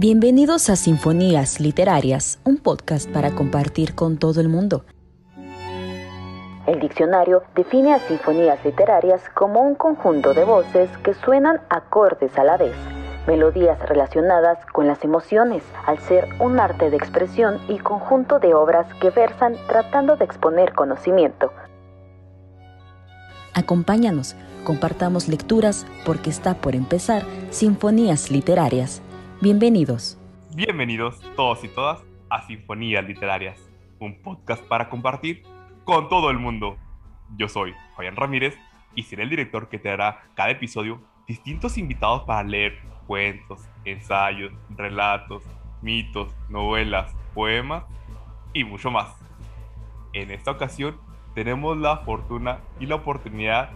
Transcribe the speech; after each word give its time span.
Bienvenidos 0.00 0.70
a 0.70 0.76
Sinfonías 0.76 1.60
Literarias, 1.60 2.38
un 2.44 2.56
podcast 2.56 3.06
para 3.10 3.32
compartir 3.32 3.94
con 3.94 4.16
todo 4.16 4.40
el 4.40 4.48
mundo. 4.48 4.86
El 6.66 6.80
diccionario 6.80 7.42
define 7.54 7.92
a 7.92 7.98
sinfonías 7.98 8.64
literarias 8.64 9.20
como 9.34 9.60
un 9.60 9.74
conjunto 9.74 10.32
de 10.32 10.44
voces 10.44 10.88
que 11.04 11.12
suenan 11.12 11.60
acordes 11.68 12.38
a 12.38 12.44
la 12.44 12.56
vez, 12.56 12.72
melodías 13.26 13.78
relacionadas 13.86 14.64
con 14.72 14.86
las 14.86 15.04
emociones, 15.04 15.62
al 15.84 15.98
ser 15.98 16.26
un 16.38 16.58
arte 16.58 16.88
de 16.88 16.96
expresión 16.96 17.60
y 17.68 17.76
conjunto 17.76 18.38
de 18.38 18.54
obras 18.54 18.86
que 19.02 19.10
versan 19.10 19.54
tratando 19.68 20.16
de 20.16 20.24
exponer 20.24 20.72
conocimiento. 20.72 21.52
Acompáñanos, 23.52 24.34
compartamos 24.64 25.28
lecturas 25.28 25.84
porque 26.06 26.30
está 26.30 26.54
por 26.54 26.74
empezar 26.74 27.22
Sinfonías 27.50 28.30
Literarias. 28.30 29.02
Bienvenidos. 29.42 30.18
Bienvenidos 30.54 31.18
todos 31.34 31.64
y 31.64 31.68
todas 31.68 32.04
a 32.28 32.46
Sinfonías 32.46 33.02
Literarias, 33.06 33.58
un 33.98 34.20
podcast 34.20 34.62
para 34.64 34.90
compartir 34.90 35.44
con 35.84 36.10
todo 36.10 36.28
el 36.28 36.38
mundo. 36.38 36.76
Yo 37.38 37.48
soy 37.48 37.72
Juan 37.94 38.16
Ramírez 38.16 38.58
y 38.94 39.04
seré 39.04 39.22
el 39.22 39.30
director 39.30 39.70
que 39.70 39.78
te 39.78 39.88
dará 39.88 40.24
cada 40.34 40.50
episodio 40.50 41.00
distintos 41.26 41.78
invitados 41.78 42.24
para 42.24 42.46
leer 42.46 42.80
cuentos, 43.06 43.66
ensayos, 43.86 44.52
relatos, 44.68 45.42
mitos, 45.80 46.34
novelas, 46.50 47.10
poemas 47.32 47.84
y 48.52 48.64
mucho 48.64 48.90
más. 48.90 49.08
En 50.12 50.32
esta 50.32 50.50
ocasión 50.50 51.00
tenemos 51.34 51.78
la 51.78 51.96
fortuna 51.98 52.60
y 52.78 52.84
la 52.84 52.96
oportunidad 52.96 53.70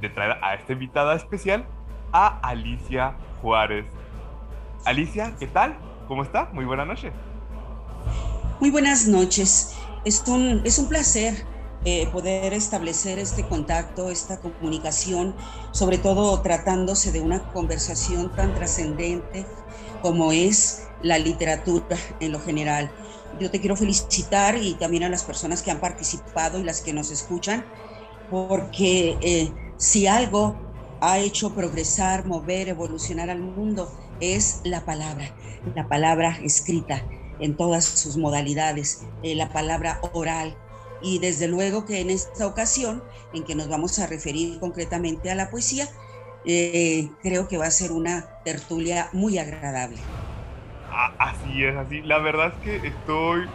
de 0.00 0.08
traer 0.08 0.38
a 0.40 0.54
esta 0.54 0.72
invitada 0.72 1.16
especial 1.16 1.66
a 2.12 2.38
Alicia 2.48 3.16
Juárez. 3.42 3.86
Alicia, 4.84 5.36
¿qué 5.38 5.46
tal? 5.46 5.78
¿Cómo 6.06 6.22
está? 6.22 6.50
Muy 6.52 6.64
buena 6.66 6.84
noche. 6.84 7.10
Muy 8.60 8.70
buenas 8.70 9.06
noches. 9.06 9.70
Es 10.04 10.22
un, 10.26 10.60
es 10.64 10.78
un 10.78 10.88
placer 10.88 11.48
eh, 11.84 12.06
poder 12.08 12.52
establecer 12.52 13.18
este 13.18 13.46
contacto, 13.46 14.10
esta 14.10 14.40
comunicación, 14.40 15.36
sobre 15.72 15.98
todo 15.98 16.40
tratándose 16.42 17.12
de 17.12 17.20
una 17.20 17.50
conversación 17.52 18.34
tan 18.34 18.54
trascendente 18.54 19.46
como 20.02 20.32
es 20.32 20.92
la 21.00 21.18
literatura 21.18 21.96
en 22.20 22.32
lo 22.32 22.40
general. 22.40 22.92
Yo 23.38 23.50
te 23.50 23.60
quiero 23.60 23.76
felicitar 23.76 24.56
y 24.56 24.74
también 24.76 25.04
a 25.04 25.08
las 25.08 25.24
personas 25.24 25.62
que 25.62 25.70
han 25.70 25.80
participado 25.80 26.58
y 26.58 26.64
las 26.64 26.82
que 26.82 26.92
nos 26.92 27.10
escuchan, 27.10 27.66
porque 28.30 29.18
eh, 29.20 29.52
si 29.76 30.06
algo 30.06 30.62
ha 31.00 31.18
hecho 31.18 31.54
progresar, 31.54 32.26
mover, 32.26 32.68
evolucionar 32.68 33.30
al 33.30 33.42
mundo 33.42 33.90
es 34.20 34.60
la 34.64 34.84
palabra, 34.84 35.34
la 35.74 35.88
palabra 35.88 36.38
escrita 36.42 37.02
en 37.40 37.56
todas 37.56 37.84
sus 37.84 38.16
modalidades, 38.16 39.06
eh, 39.22 39.34
la 39.34 39.52
palabra 39.52 40.00
oral. 40.12 40.56
Y 41.02 41.18
desde 41.18 41.48
luego 41.48 41.84
que 41.84 42.00
en 42.00 42.10
esta 42.10 42.46
ocasión, 42.46 43.02
en 43.34 43.44
que 43.44 43.54
nos 43.54 43.68
vamos 43.68 43.98
a 43.98 44.06
referir 44.06 44.58
concretamente 44.58 45.30
a 45.30 45.34
la 45.34 45.50
poesía, 45.50 45.86
eh, 46.46 47.10
creo 47.22 47.48
que 47.48 47.58
va 47.58 47.66
a 47.66 47.70
ser 47.70 47.92
una 47.92 48.26
tertulia 48.44 49.08
muy 49.12 49.38
agradable. 49.38 49.98
Así 51.18 51.64
es, 51.64 51.76
así. 51.76 52.02
La 52.02 52.18
verdad 52.18 52.54
es 52.54 52.62
que 52.62 52.88
estoy 52.88 53.46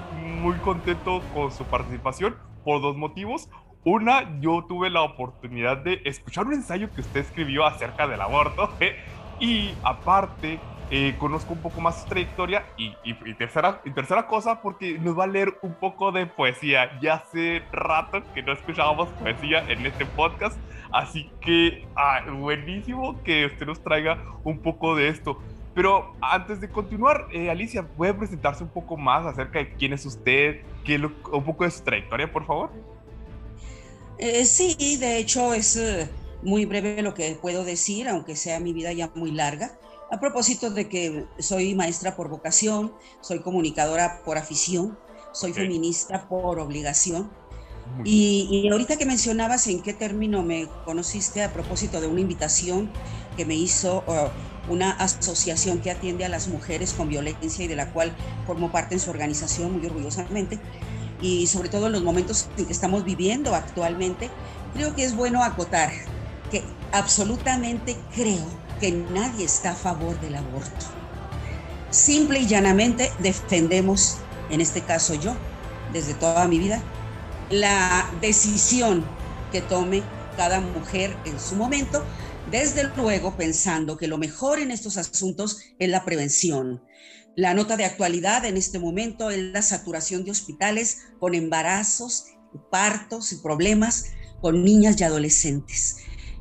muy 0.41 0.55
contento 0.57 1.21
con 1.33 1.51
su 1.51 1.63
participación 1.65 2.35
por 2.63 2.81
dos 2.81 2.97
motivos. 2.97 3.49
Una, 3.85 4.39
yo 4.41 4.65
tuve 4.67 4.89
la 4.89 5.03
oportunidad 5.03 5.77
de 5.77 6.01
escuchar 6.03 6.45
un 6.45 6.53
ensayo 6.53 6.91
que 6.93 7.01
usted 7.01 7.21
escribió 7.21 7.65
acerca 7.65 8.07
del 8.07 8.19
aborto. 8.19 8.69
¿eh? 8.81 8.95
Y 9.39 9.73
aparte, 9.83 10.59
eh, 10.91 11.15
conozco 11.19 11.53
un 11.53 11.59
poco 11.59 11.81
más 11.81 12.01
su 12.01 12.07
trayectoria. 12.07 12.65
Y, 12.77 13.13
tercera, 13.35 13.81
tercera 13.81 14.27
cosa, 14.27 14.61
porque 14.61 14.97
nos 14.97 15.17
va 15.17 15.25
a 15.25 15.27
leer 15.27 15.57
un 15.61 15.73
poco 15.73 16.11
de 16.11 16.25
poesía. 16.25 16.99
Ya 17.01 17.15
hace 17.15 17.61
rato 17.71 18.21
que 18.33 18.41
no 18.41 18.53
escuchábamos 18.53 19.09
poesía 19.09 19.63
en 19.69 19.85
este 19.85 20.05
podcast. 20.05 20.57
Así 20.91 21.29
que, 21.41 21.87
ah, 21.95 22.21
buenísimo 22.31 23.21
que 23.23 23.45
usted 23.45 23.65
nos 23.65 23.81
traiga 23.83 24.23
un 24.43 24.59
poco 24.59 24.95
de 24.95 25.09
esto. 25.09 25.39
Pero 25.75 26.15
antes 26.19 26.59
de 26.59 26.69
continuar, 26.69 27.27
eh, 27.31 27.49
Alicia, 27.49 27.87
¿puede 27.87 28.13
presentarse 28.13 28.63
un 28.63 28.69
poco 28.69 28.97
más 28.97 29.25
acerca 29.25 29.59
de 29.59 29.73
quién 29.73 29.93
es 29.93 30.05
usted? 30.05 30.61
Qué 30.83 30.97
un 30.97 31.43
poco 31.43 31.63
de 31.63 31.71
su 31.71 31.83
trayectoria, 31.83 32.31
por 32.31 32.45
favor. 32.45 32.71
Eh, 34.17 34.43
sí, 34.45 34.97
de 34.99 35.19
hecho 35.19 35.53
es 35.53 35.77
muy 36.41 36.65
breve 36.65 37.01
lo 37.01 37.13
que 37.13 37.37
puedo 37.41 37.63
decir, 37.63 38.07
aunque 38.07 38.35
sea 38.35 38.59
mi 38.59 38.73
vida 38.73 38.93
ya 38.93 39.11
muy 39.15 39.31
larga. 39.31 39.77
A 40.11 40.19
propósito 40.19 40.71
de 40.71 40.89
que 40.89 41.25
soy 41.39 41.75
maestra 41.75 42.15
por 42.15 42.29
vocación, 42.29 42.93
soy 43.21 43.39
comunicadora 43.39 44.23
por 44.23 44.37
afición, 44.37 44.97
soy 45.33 45.53
feminista 45.53 46.27
por 46.27 46.59
obligación. 46.59 47.31
Y, 48.05 48.69
ahorita 48.71 48.97
que 48.97 49.05
mencionabas 49.05 49.67
en 49.67 49.81
qué 49.81 49.93
término 49.93 50.43
me 50.43 50.67
conociste 50.85 51.43
a 51.43 51.51
propósito 51.51 51.99
de 51.99 52.07
una 52.07 52.21
invitación 52.21 52.91
que 53.35 53.45
me 53.45 53.55
hizo 53.55 54.03
uh, 54.07 54.71
una 54.71 54.91
asociación 54.91 55.79
que 55.79 55.89
atiende 55.89 56.23
a 56.23 56.29
las 56.29 56.47
mujeres 56.47 56.93
con 56.93 57.09
violencia 57.09 57.65
y 57.65 57.67
de 57.67 57.75
la 57.75 57.91
cual 57.91 58.15
formo 58.45 58.71
parte 58.71 58.93
en 58.93 58.99
su 58.99 59.09
organización 59.09 59.73
muy 59.73 59.87
orgullosamente, 59.87 60.59
y 61.19 61.47
sobre 61.47 61.69
todo 61.69 61.87
en 61.87 61.93
los 61.93 62.03
momentos 62.03 62.47
que 62.55 62.63
estamos 62.63 63.03
viviendo 63.03 63.55
actualmente, 63.55 64.29
creo 64.73 64.95
que 64.95 65.03
es 65.03 65.15
bueno 65.15 65.43
acotar 65.43 65.91
que 66.51 66.63
absolutamente 66.91 67.95
creo 68.13 68.45
que 68.79 68.91
nadie 68.91 69.45
está 69.45 69.71
a 69.71 69.75
favor 69.75 70.19
del 70.21 70.35
aborto. 70.35 70.85
Simple 71.89 72.39
y 72.39 72.47
llanamente 72.47 73.11
defendemos, 73.19 74.17
en 74.49 74.61
este 74.61 74.81
caso 74.81 75.13
yo, 75.15 75.35
desde 75.91 76.13
toda 76.13 76.47
mi 76.47 76.59
vida, 76.59 76.81
la 77.49 78.09
decisión 78.21 79.05
que 79.51 79.61
tome 79.61 80.03
cada 80.37 80.61
mujer 80.61 81.15
en 81.25 81.39
su 81.39 81.55
momento, 81.55 82.03
desde 82.51 82.83
luego 82.95 83.35
pensando 83.35 83.97
que 83.97 84.07
lo 84.07 84.17
mejor 84.17 84.59
en 84.59 84.71
estos 84.71 84.97
asuntos 84.97 85.59
es 85.79 85.89
la 85.89 86.05
prevención, 86.05 86.81
la 87.39 87.53
nota 87.53 87.77
de 87.77 87.85
actualidad 87.85 88.43
en 88.43 88.57
este 88.57 88.79
momento 88.79 89.29
es 89.29 89.39
la 89.39 89.61
saturación 89.61 90.25
de 90.25 90.31
hospitales 90.31 90.97
con 91.19 91.35
embarazos, 91.35 92.25
partos 92.69 93.31
y 93.31 93.37
problemas 93.37 94.07
con 94.41 94.63
niñas 94.63 94.99
y 94.99 95.05
adolescentes. 95.05 95.97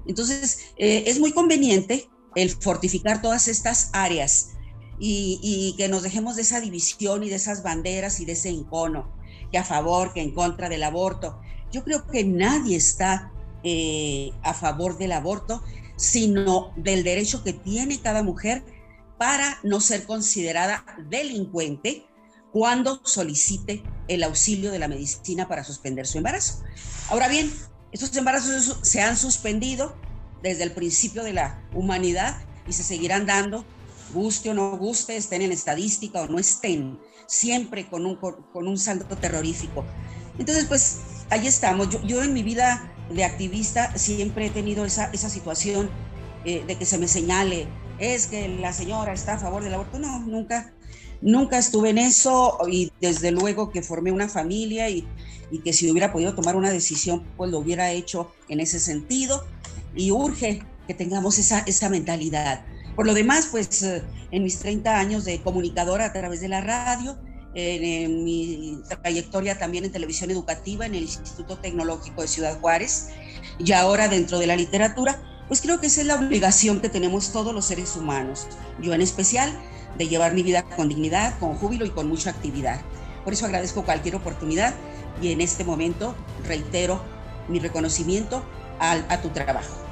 Entonces, 0.09 0.73
eh, 0.77 1.05
es 1.07 1.21
muy 1.21 1.33
conveniente 1.33 2.09
el 2.35 2.51
fortificar 2.51 3.23
todas 3.23 3.47
estas 3.47 3.91
áreas 3.93 4.51
y, 4.99 5.75
que 5.77 5.89
nos 5.89 6.03
dejemos 6.03 6.35
de 6.35 6.43
esa 6.43 6.61
división 6.61 7.23
y 7.23 7.29
de 7.29 7.37
esas 7.37 7.63
banderas 7.63 8.19
y 8.19 8.25
de 8.25 8.33
ese 8.33 8.49
encono, 8.49 9.13
que 9.53 9.59
a 9.59 9.65
favor, 9.65 10.13
que 10.13 10.23
en 10.23 10.33
contra 10.33 10.69
del 10.69 10.83
aborto. 10.83 11.41
Yo 11.71 11.85
creo 11.85 12.07
que 12.07 12.25
nadie 12.25 12.77
está 12.77 13.33
eh, 13.63 14.33
a 14.43 14.55
favor 14.55 14.99
del 14.99 15.13
aborto, 15.13 15.63
sino 15.97 16.73
del 16.77 17.05
derecho 17.05 17.45
que 17.45 17.53
tiene 17.53 18.01
cada 18.01 18.23
mujer 18.23 18.65
para 19.19 19.59
no 19.63 19.81
ser 19.81 20.05
considerada 20.05 20.85
delincuente 21.09 22.07
cuando 22.53 23.01
solicite 23.05 23.83
el 24.07 24.23
auxilio 24.23 24.71
de 24.71 24.79
la 24.79 24.89
medicina 24.89 25.49
para 25.49 25.65
suspender 25.65 26.07
su 26.07 26.19
embarazo. 26.19 26.63
Ahora 27.11 27.29
bien, 27.29 27.53
estos 27.93 28.15
embarazos 28.17 28.79
se 28.83 29.01
han 29.01 29.17
suspendido 29.17 29.97
desde 30.43 30.65
el 30.65 30.73
principio 30.73 31.25
de 31.25 31.33
la 31.33 31.63
humanidad 31.75 32.37
y 32.67 32.73
se 32.73 32.83
seguirán 32.83 33.27
dando, 33.27 33.65
guste 34.13 34.51
o 34.51 34.55
no 34.55 34.77
guste, 34.77 35.17
estén 35.17 35.43
en 35.43 35.53
estadística 35.53 36.23
o 36.23 36.29
no 36.29 36.39
estén, 36.39 36.99
siempre 37.27 37.89
con 37.89 38.07
un, 38.07 38.17
con 38.17 38.69
un 38.69 38.79
saldo 38.79 39.07
terrorífico. 39.17 39.85
Entonces, 40.39 40.67
pues 40.67 40.99
ahí 41.31 41.47
estamos. 41.47 41.89
Yo, 42.05 42.23
en 42.23 42.33
mi 42.33 42.43
vida 42.43 42.93
de 43.11 43.25
activista 43.25 43.97
siempre 43.97 44.47
he 44.47 44.51
tenido 44.51 44.85
esa, 44.85 45.07
esa 45.13 45.31
situación 45.31 45.91
eh, 46.45 46.63
de 46.67 46.77
que 46.77 46.85
se 46.85 46.99
me 46.99 47.09
señale 47.09 47.69
es 47.99 48.27
que 48.27 48.49
la 48.49 48.73
señora 48.73 49.13
está 49.13 49.35
a 49.35 49.39
favor 49.39 49.65
del 49.65 49.75
aborto. 49.75 49.99
No, 49.99 50.21
nunca, 50.21 50.73
nunca 51.21 51.59
estuve 51.59 51.91
en 51.91 51.99
eso 51.99 52.59
y 52.71 52.93
desde 53.01 53.31
luego 53.31 53.71
que 53.71 53.83
formé 53.83 54.13
una 54.13 54.29
familia 54.29 54.89
y, 54.91 55.07
que 55.65 55.73
si 55.73 55.91
hubiera 55.91 56.13
podido 56.13 56.35
tomar 56.35 56.57
una 56.57 56.71
decisión, 56.71 57.25
pues 57.37 57.51
lo 57.51 57.59
hubiera 57.59 57.91
hecho 57.91 58.31
en 58.51 58.61
ese 58.61 58.79
sentido 58.79 59.47
y 59.97 60.11
urge 60.11 60.63
que 60.87 60.93
tengamos 60.93 61.39
esa, 61.39 61.61
esa 61.61 61.89
mentalidad. 61.89 62.67
Por 62.95 63.07
lo 63.07 63.15
demás, 63.15 63.49
pues 63.51 63.83
eh, 63.83 64.03
en 64.31 64.43
mis 64.43 64.59
30 64.59 64.99
años 64.99 65.25
de 65.25 65.41
comunicadora 65.41 66.05
a 66.05 66.13
través 66.13 66.43
de 66.43 66.49
la 66.49 66.61
radio, 66.61 67.17
en, 67.55 68.25
mi 68.25 68.81
trayectoria 69.03 69.59
también 69.59 69.85
en 69.85 69.93
televisión 69.93 70.31
educativa 70.31 70.87
en 70.87 70.95
el 70.95 71.03
Instituto 71.03 71.59
Tecnológico 71.59 72.23
de 72.23 72.29
Ciudad 72.29 72.61
Juárez 72.61 73.09
y 73.59 73.73
ahora 73.73 74.09
dentro 74.09 74.39
de 74.39 74.47
la 74.47 74.57
literatura, 74.57 75.23
pues 75.49 75.61
creo 75.61 75.81
que 75.81 75.87
esa 75.87 76.03
es 76.03 76.07
la 76.07 76.17
obligación 76.17 76.81
que 76.81 76.89
tenemos 76.89 77.33
todos 77.33 77.55
los 77.55 77.65
seres 77.65 77.97
humanos, 77.97 78.47
yo 78.81 78.93
en 78.95 79.01
especial, 79.01 79.53
de 79.97 80.09
llevar 80.09 80.35
mi 80.35 80.43
vida 80.43 80.63
con 80.63 80.89
dignidad, 80.89 81.39
con 81.39 81.55
júbilo 81.55 81.85
y 81.85 81.91
con 81.91 82.09
mucha 82.09 82.31
actividad. 82.31 82.81
Por 83.25 83.33
eso 83.33 83.47
agradezco 83.47 83.85
cualquier 83.85 84.17
oportunidad 84.17 84.75
y 85.21 85.33
en 85.33 85.41
este 85.41 85.65
momento 85.65 86.15
reitero 86.47 87.01
mi 87.49 87.59
reconocimiento 87.59 88.43
a, 88.79 89.21
tu 89.21 89.31
trabajo. 89.31 89.85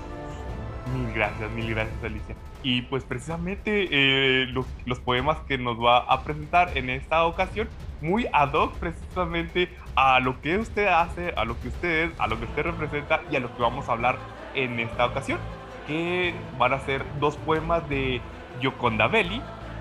Mil 0.95 1.13
gracias, 1.13 1.51
mil 1.51 1.69
gracias 1.71 2.05
Alicia. 2.05 2.37
Y 2.63 2.83
pues 2.83 3.05
precisamente 3.05 3.89
eh, 3.91 4.47
los, 4.47 4.99
poemas 5.01 5.39
que 5.49 5.59
nos 5.59 5.79
va 5.79 5.99
a 5.99 6.23
presentar 6.23 6.77
en 6.77 6.91
esta 6.91 7.25
ocasión, 7.25 7.69
muy 8.01 8.27
ad 8.33 8.53
hoc 8.53 8.75
precisamente 8.75 9.69
a 9.95 10.21
lo 10.21 10.41
que 10.41 10.59
usted 10.59 10.87
hace, 10.87 11.33
a 11.37 11.45
lo 11.45 11.59
que 11.61 11.69
usted 11.69 12.05
es, 12.05 12.21
a 12.21 12.27
lo 12.27 12.39
que 12.39 12.45
usted 12.47 12.63
representa 12.63 13.23
y 13.31 13.37
a 13.37 13.41
lo 13.41 13.55
que 13.55 13.63
vamos 13.63 13.89
a 13.89 13.93
hablar 13.93 14.19
en 14.55 14.81
esta 14.81 15.07
ocasión, 15.07 15.39
que 15.87 16.35
van 16.59 16.73
a 16.73 16.81
ser 16.81 17.05
dos 17.21 17.37
poemas 17.37 17.89
de 17.89 18.21
Yoconda 18.61 19.07
Belli, 19.09 19.41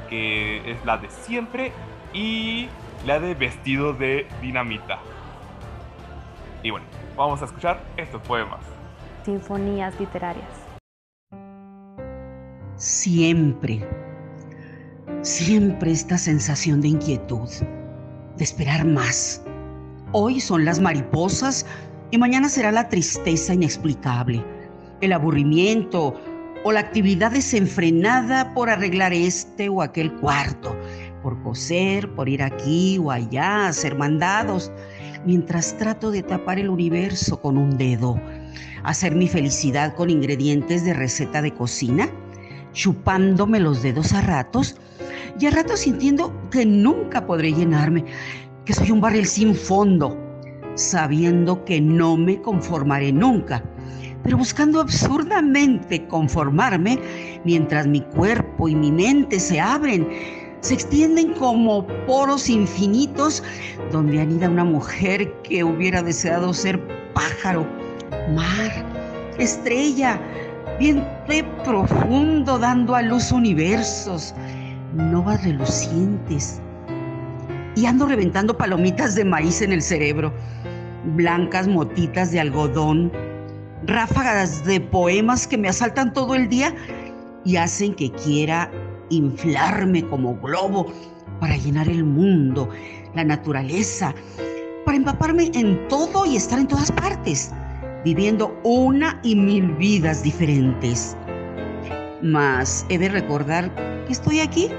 que 0.10 0.72
es 0.72 0.86
la 0.86 0.98
de 0.98 1.10
siempre, 1.10 1.72
y 2.14 2.70
la 3.06 3.20
de 3.20 3.36
vestido 3.36 3.94
de 3.94 4.28
dinamita. 4.42 5.00
Y 6.64 6.72
bueno, 6.72 6.86
vamos 7.16 7.42
a 7.42 7.46
escuchar 7.46 7.84
estos 7.98 8.22
poemas. 8.22 8.62
Sinfonías 9.24 10.00
literarias. 10.00 10.48
Siempre, 12.78 13.88
siempre 15.22 15.92
esta 15.92 16.18
sensación 16.18 16.82
de 16.82 16.90
inquietud, 16.90 17.50
de 18.38 18.44
esperar 18.44 18.86
más. 18.86 19.44
Hoy 20.12 20.40
son 20.40 20.66
las 20.66 20.80
mariposas 20.80 21.66
y 22.12 22.18
mañana 22.18 22.50
será 22.50 22.72
la 22.72 22.90
tristeza 22.90 23.54
inexplicable, 23.54 24.44
el 25.02 25.14
aburrimiento 25.14 26.14
o 26.68 26.72
la 26.72 26.80
actividad 26.80 27.32
desenfrenada 27.32 28.52
por 28.56 28.72
arreglar 28.72 29.14
este 29.14 29.70
o 29.70 29.84
aquel 29.84 30.12
cuarto, 30.14 30.76
por 31.22 31.40
coser, 31.44 32.10
por 32.16 32.28
ir 32.28 32.42
aquí 32.42 32.98
o 32.98 33.12
allá, 33.12 33.68
hacer 33.68 33.96
mandados, 33.96 34.72
mientras 35.28 35.78
trato 35.78 36.10
de 36.10 36.24
tapar 36.24 36.58
el 36.58 36.70
universo 36.70 37.40
con 37.40 37.60
un 37.60 37.78
dedo, 37.78 38.20
hacer 38.84 39.14
mi 39.14 39.28
felicidad 39.28 39.94
con 39.94 40.10
ingredientes 40.10 40.84
de 40.84 40.96
receta 40.96 41.44
de 41.44 41.54
cocina, 41.54 42.10
chupándome 42.74 43.60
los 43.60 43.84
dedos 43.84 44.14
a 44.14 44.22
ratos 44.22 44.76
y 45.40 45.46
a 45.46 45.52
ratos 45.52 45.82
sintiendo 45.82 46.34
que 46.50 46.66
nunca 46.66 47.28
podré 47.28 47.54
llenarme, 47.54 48.06
que 48.66 48.74
soy 48.74 48.90
un 48.90 49.02
barril 49.02 49.28
sin 49.28 49.54
fondo, 49.54 50.18
sabiendo 50.74 51.64
que 51.64 51.80
no 51.80 52.18
me 52.18 52.42
conformaré 52.42 53.12
nunca 53.12 53.62
pero 54.26 54.38
buscando 54.38 54.82
absurdamente 54.82 56.06
conformarme 56.08 57.00
mientras 57.46 57.88
mi 57.88 58.02
cuerpo 58.02 58.68
y 58.68 58.76
mi 58.76 58.92
mente 58.92 59.40
se 59.40 59.62
abren 59.62 60.08
se 60.66 60.74
extienden 60.74 61.36
como 61.36 61.86
poros 62.08 62.50
infinitos 62.50 63.44
donde 63.92 64.20
anida 64.20 64.50
una 64.50 64.64
mujer 64.64 65.32
que 65.44 65.64
hubiera 65.64 66.02
deseado 66.02 66.56
ser 66.56 66.82
pájaro, 67.14 67.68
mar, 68.34 68.72
estrella, 69.38 70.20
vientre 70.80 71.46
profundo 71.64 72.58
dando 72.58 72.96
a 72.96 73.04
luz 73.04 73.32
universos, 73.32 74.34
novas 74.96 75.44
relucientes. 75.44 76.60
Y 77.76 77.86
ando 77.86 78.08
reventando 78.08 78.58
palomitas 78.58 79.14
de 79.14 79.24
maíz 79.24 79.62
en 79.62 79.72
el 79.72 79.84
cerebro, 79.84 80.34
blancas 81.16 81.68
motitas 81.68 82.32
de 82.32 82.40
algodón, 82.40 83.12
ráfagas 83.84 84.64
de 84.66 84.80
poemas 84.80 85.48
que 85.48 85.58
me 85.58 85.70
asaltan 85.70 86.14
todo 86.14 86.36
el 86.36 86.50
día 86.50 86.76
y 87.44 87.58
hacen 87.58 87.94
que 87.94 88.12
quiera 88.12 88.72
inflarme 89.10 90.04
como 90.08 90.36
globo 90.38 90.92
para 91.40 91.56
llenar 91.58 91.88
el 91.90 92.04
mundo, 92.04 92.70
la 93.14 93.24
naturaleza, 93.24 94.14
para 94.86 94.98
empaparme 94.98 95.52
en 95.54 95.88
todo 95.88 96.26
y 96.26 96.36
estar 96.36 96.60
en 96.60 96.68
todas 96.68 96.92
partes, 96.92 97.52
viviendo 98.04 98.60
una 98.64 99.20
y 99.24 99.36
mil 99.36 99.72
vidas 99.74 100.24
diferentes. 100.24 101.16
Mas 102.22 102.86
he 102.90 102.98
de 102.98 103.10
recordar 103.10 103.74
que 104.06 104.14
estoy 104.14 104.40
aquí 104.40 104.70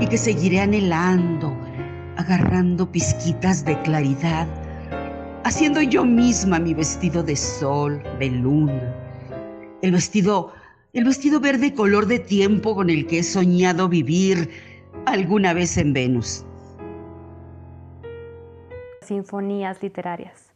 y 0.00 0.06
que 0.06 0.18
seguiré 0.18 0.60
anhelando, 0.60 1.56
agarrando 2.16 2.90
pizquitas 2.90 3.64
de 3.64 3.80
claridad, 3.82 4.46
haciendo 5.44 5.80
yo 5.82 6.04
misma 6.04 6.58
mi 6.58 6.74
vestido 6.74 7.22
de 7.22 7.36
sol, 7.36 8.02
de 8.18 8.30
luna, 8.30 8.94
el 9.82 9.92
vestido 9.92 10.52
el 10.94 11.02
vestido 11.02 11.40
verde 11.40 11.74
color 11.74 12.06
de 12.06 12.20
tiempo 12.20 12.76
con 12.76 12.88
el 12.88 13.08
que 13.08 13.18
he 13.18 13.22
soñado 13.24 13.88
vivir 13.88 14.48
alguna 15.06 15.52
vez 15.52 15.76
en 15.76 15.92
Venus. 15.92 16.44
Sinfonías 19.02 19.82
literarias. 19.82 20.52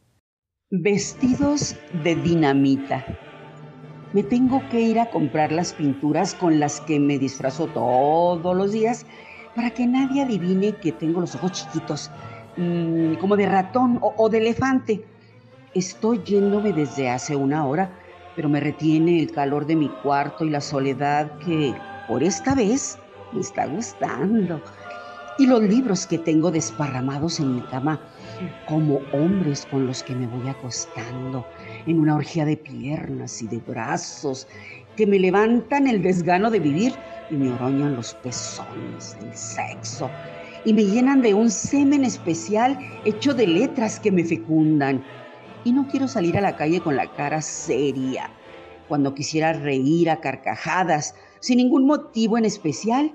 Vestidos 0.70 1.74
de 2.04 2.14
dinamita. 2.14 3.04
Me 4.12 4.22
tengo 4.22 4.62
que 4.70 4.80
ir 4.80 5.00
a 5.00 5.10
comprar 5.10 5.50
las 5.50 5.72
pinturas 5.72 6.34
con 6.34 6.60
las 6.60 6.80
que 6.82 7.00
me 7.00 7.18
disfrazo 7.18 7.66
todos 7.66 8.56
los 8.56 8.70
días 8.70 9.06
para 9.56 9.70
que 9.70 9.88
nadie 9.88 10.22
adivine 10.22 10.76
que 10.76 10.92
tengo 10.92 11.20
los 11.20 11.34
ojos 11.34 11.50
chiquitos, 11.50 12.12
mm, 12.58 13.14
como 13.14 13.36
de 13.36 13.46
ratón 13.46 13.98
o, 14.02 14.28
de 14.28 14.38
elefante. 14.38 15.04
Estoy 15.74 16.22
yéndome 16.24 16.72
desde 16.72 17.08
hace 17.08 17.36
una 17.36 17.66
hora 17.66 17.90
pero 18.38 18.48
me 18.48 18.60
retiene 18.60 19.18
el 19.18 19.32
calor 19.32 19.66
de 19.66 19.74
mi 19.74 19.88
cuarto 19.88 20.44
y 20.44 20.50
la 20.50 20.60
soledad 20.60 21.28
que 21.40 21.74
por 22.06 22.22
esta 22.22 22.54
vez 22.54 22.96
me 23.32 23.40
está 23.40 23.66
gustando. 23.66 24.62
Y 25.40 25.46
los 25.48 25.60
libros 25.60 26.06
que 26.06 26.18
tengo 26.18 26.52
desparramados 26.52 27.40
en 27.40 27.56
mi 27.56 27.62
cama 27.62 28.00
como 28.64 29.00
hombres 29.10 29.66
con 29.66 29.88
los 29.88 30.04
que 30.04 30.14
me 30.14 30.28
voy 30.28 30.48
acostando 30.48 31.44
en 31.84 31.98
una 31.98 32.14
orgía 32.14 32.44
de 32.44 32.56
piernas 32.56 33.42
y 33.42 33.48
de 33.48 33.58
brazos 33.58 34.46
que 34.96 35.04
me 35.04 35.18
levantan 35.18 35.88
el 35.88 36.00
desgano 36.00 36.48
de 36.48 36.60
vivir 36.60 36.94
y 37.32 37.34
me 37.34 37.50
oroñan 37.50 37.96
los 37.96 38.14
pezones 38.14 39.18
del 39.18 39.34
sexo 39.34 40.08
y 40.64 40.72
me 40.72 40.84
llenan 40.84 41.22
de 41.22 41.34
un 41.34 41.50
semen 41.50 42.04
especial 42.04 42.78
hecho 43.04 43.34
de 43.34 43.46
letras 43.46 44.00
que 44.00 44.12
me 44.12 44.24
fecundan 44.24 45.02
y 45.64 45.72
no 45.72 45.86
quiero 45.88 46.08
salir 46.08 46.36
a 46.38 46.40
la 46.40 46.56
calle 46.56 46.80
con 46.80 46.96
la 46.96 47.12
cara 47.12 47.42
seria, 47.42 48.30
cuando 48.88 49.14
quisiera 49.14 49.52
reír 49.52 50.10
a 50.10 50.20
carcajadas, 50.20 51.14
sin 51.40 51.58
ningún 51.58 51.86
motivo 51.86 52.38
en 52.38 52.44
especial, 52.44 53.12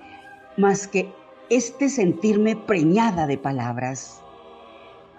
más 0.57 0.87
que 0.87 1.11
este 1.49 1.89
sentirme 1.89 2.55
preñada 2.55 3.27
de 3.27 3.37
palabras. 3.37 4.21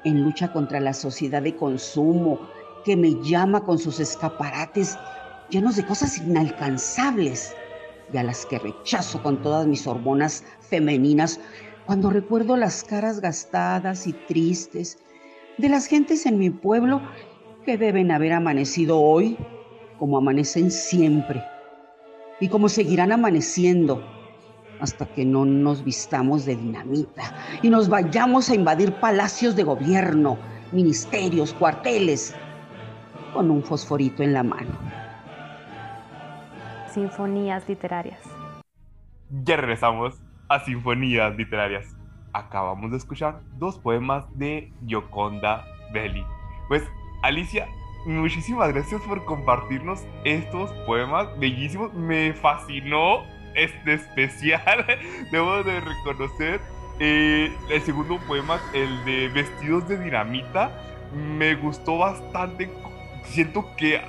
En 0.05 0.23
lucha 0.23 0.53
contra 0.53 0.81
la 0.81 0.93
sociedad 0.93 1.43
de 1.43 1.57
consumo 1.57 2.39
que 2.85 2.97
me 2.97 3.15
llama 3.23 3.65
con 3.65 3.79
sus 3.79 3.99
escaparates 3.99 4.99
llenos 5.51 5.77
de 5.77 5.87
cosas 5.87 6.19
inalcanzables 6.19 7.55
y 8.13 8.17
a 8.17 8.23
las 8.23 8.47
que 8.47 8.59
rechazo 8.59 9.23
con 9.23 9.41
todas 9.43 9.67
mis 9.67 9.87
hormonas 9.87 10.45
femeninas 10.61 11.41
cuando 11.87 12.11
recuerdo 12.11 12.57
las 12.57 12.83
caras 12.83 13.21
gastadas 13.21 14.07
y 14.07 14.13
tristes 14.13 14.99
de 15.59 15.69
las 15.69 15.87
gentes 15.87 16.27
en 16.27 16.39
mi 16.39 16.51
pueblo 16.51 17.03
que 17.65 17.77
deben 17.79 18.11
haber 18.11 18.33
amanecido 18.33 19.01
hoy 19.01 19.37
como 19.99 20.19
amanecen 20.19 20.71
siempre 20.71 21.45
y 22.41 22.49
como 22.49 22.69
seguirán 22.69 23.13
amaneciendo 23.13 24.03
hasta 24.81 25.07
que 25.07 25.25
no 25.25 25.45
nos 25.45 25.85
vistamos 25.85 26.45
de 26.45 26.57
dinamita 26.57 27.23
y 27.63 27.71
nos 27.71 27.89
vayamos 27.89 28.51
a 28.51 28.55
invadir 28.55 28.93
palacios 28.95 29.55
de 29.55 29.63
gobierno, 29.63 30.37
ministerios, 30.73 31.55
cuarteles, 31.55 32.35
con 33.33 33.51
un 33.51 33.63
fosforito 33.63 34.23
en 34.23 34.33
la 34.33 34.43
mano. 34.43 34.73
Sinfonías 36.93 37.69
literarias. 37.69 38.21
Ya 39.45 39.57
regresamos 39.57 40.24
a 40.55 40.61
Sinfonías 40.65 41.35
literarias 41.37 41.97
acabamos 42.33 42.91
de 42.93 42.97
escuchar 42.97 43.41
dos 43.59 43.77
poemas 43.79 44.25
de 44.39 44.73
Yoconda 44.83 45.65
Belli. 45.93 46.25
Pues, 46.69 46.83
Alicia, 47.23 47.67
muchísimas 48.07 48.73
gracias 48.73 49.01
por 49.03 49.25
compartirnos 49.25 50.05
estos 50.25 50.71
poemas 50.87 51.29
bellísimos. 51.39 51.93
Me 51.95 52.35
fascinó 52.35 53.23
este 53.57 53.95
especial, 53.95 54.87
debo 55.33 55.63
de 55.65 55.81
reconocer. 55.81 56.61
Eh, 57.01 57.53
el 57.71 57.83
segundo 57.83 58.19
poema, 58.21 58.61
el 58.73 59.05
de 59.05 59.29
Vestidos 59.29 59.89
de 59.89 59.99
Dinamita, 59.99 60.71
me 61.13 61.57
gustó 61.57 61.99
bastante. 61.99 62.71
Siento 63.25 63.75
que 63.77 64.01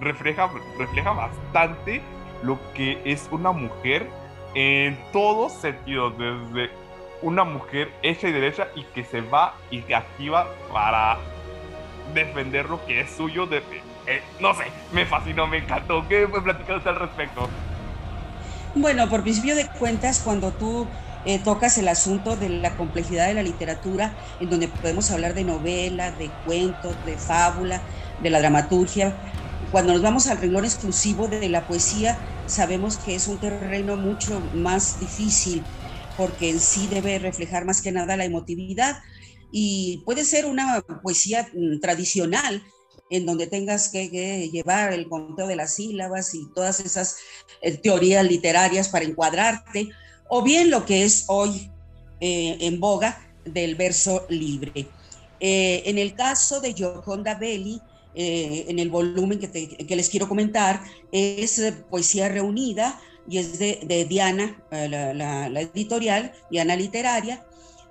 refleja, 0.00 0.50
refleja 0.76 1.12
bastante 1.12 2.02
lo 2.42 2.58
que 2.74 3.00
es 3.04 3.28
una 3.30 3.52
mujer 3.52 4.08
en 4.58 4.98
todos 5.12 5.52
sentidos, 5.52 6.14
desde 6.18 6.72
una 7.22 7.44
mujer 7.44 7.92
hecha 8.02 8.26
y 8.26 8.32
derecha 8.32 8.66
y 8.74 8.82
que 8.82 9.04
se 9.04 9.20
va 9.20 9.54
y 9.70 9.82
se 9.82 9.94
activa 9.94 10.48
para 10.72 11.16
defender 12.12 12.68
lo 12.68 12.84
que 12.84 13.02
es 13.02 13.10
suyo. 13.10 13.46
De, 13.46 13.58
eh, 14.08 14.20
no 14.40 14.52
sé, 14.54 14.64
me 14.92 15.06
fascinó, 15.06 15.46
me 15.46 15.58
encantó. 15.58 16.04
¿Qué 16.08 16.26
me 16.26 16.40
platicas 16.40 16.84
al 16.86 16.96
respecto? 16.96 17.48
Bueno, 18.74 19.08
por 19.08 19.22
principio 19.22 19.54
de 19.54 19.68
cuentas, 19.78 20.20
cuando 20.24 20.50
tú 20.50 20.88
eh, 21.24 21.38
tocas 21.38 21.78
el 21.78 21.86
asunto 21.86 22.34
de 22.34 22.48
la 22.48 22.76
complejidad 22.76 23.28
de 23.28 23.34
la 23.34 23.44
literatura, 23.44 24.12
en 24.40 24.50
donde 24.50 24.66
podemos 24.66 25.08
hablar 25.12 25.34
de 25.34 25.44
novela, 25.44 26.10
de 26.10 26.30
cuentos, 26.44 26.96
de 27.06 27.16
fábula, 27.16 27.80
de 28.20 28.30
la 28.30 28.40
dramaturgia, 28.40 29.14
cuando 29.70 29.92
nos 29.92 30.02
vamos 30.02 30.26
al 30.26 30.38
renglón 30.38 30.64
exclusivo 30.64 31.28
de 31.28 31.48
la 31.48 31.60
poesía, 31.60 32.18
sabemos 32.48 32.98
que 32.98 33.14
es 33.14 33.28
un 33.28 33.38
terreno 33.38 33.96
mucho 33.96 34.40
más 34.54 34.98
difícil 34.98 35.64
porque 36.16 36.50
en 36.50 36.60
sí 36.60 36.88
debe 36.88 37.18
reflejar 37.18 37.64
más 37.64 37.80
que 37.80 37.92
nada 37.92 38.16
la 38.16 38.24
emotividad 38.24 38.98
y 39.52 40.02
puede 40.04 40.24
ser 40.24 40.46
una 40.46 40.82
poesía 41.02 41.48
mm, 41.54 41.80
tradicional 41.80 42.62
en 43.10 43.24
donde 43.24 43.46
tengas 43.46 43.88
que, 43.88 44.50
llevar 44.50 44.92
el 44.92 45.08
conteo 45.08 45.46
de 45.46 45.56
las 45.56 45.74
sílabas 45.74 46.34
y 46.34 46.46
todas 46.54 46.80
esas 46.80 47.16
eh, 47.62 47.76
teorías 47.76 48.24
literarias 48.24 48.88
para 48.88 49.04
encuadrarte, 49.04 49.88
o 50.28 50.42
bien 50.42 50.70
lo 50.70 50.84
que 50.84 51.04
es 51.04 51.24
hoy 51.28 51.70
eh, 52.20 52.58
en 52.60 52.80
boga 52.80 53.18
del 53.44 53.76
verso 53.76 54.26
libre. 54.28 54.88
Eh, 55.40 55.82
en 55.86 55.98
el 55.98 56.14
caso 56.14 56.60
de 56.60 56.74
Gioconda 56.74 57.34
Belli, 57.34 57.80
en 58.20 58.80
el 58.80 58.90
volumen 58.90 59.38
que, 59.38 59.96
les 59.96 60.08
quiero 60.08 60.28
comentar, 60.28 60.82
es 61.12 61.62
poesía 61.88 62.28
reunida 62.28 63.00
y 63.28 63.38
es 63.38 63.58
de, 63.58 64.06
Diana, 64.08 64.60
la, 64.70 65.14
la, 65.48 65.60
editorial, 65.60 66.32
Diana 66.50 66.74
Literaria, 66.74 67.46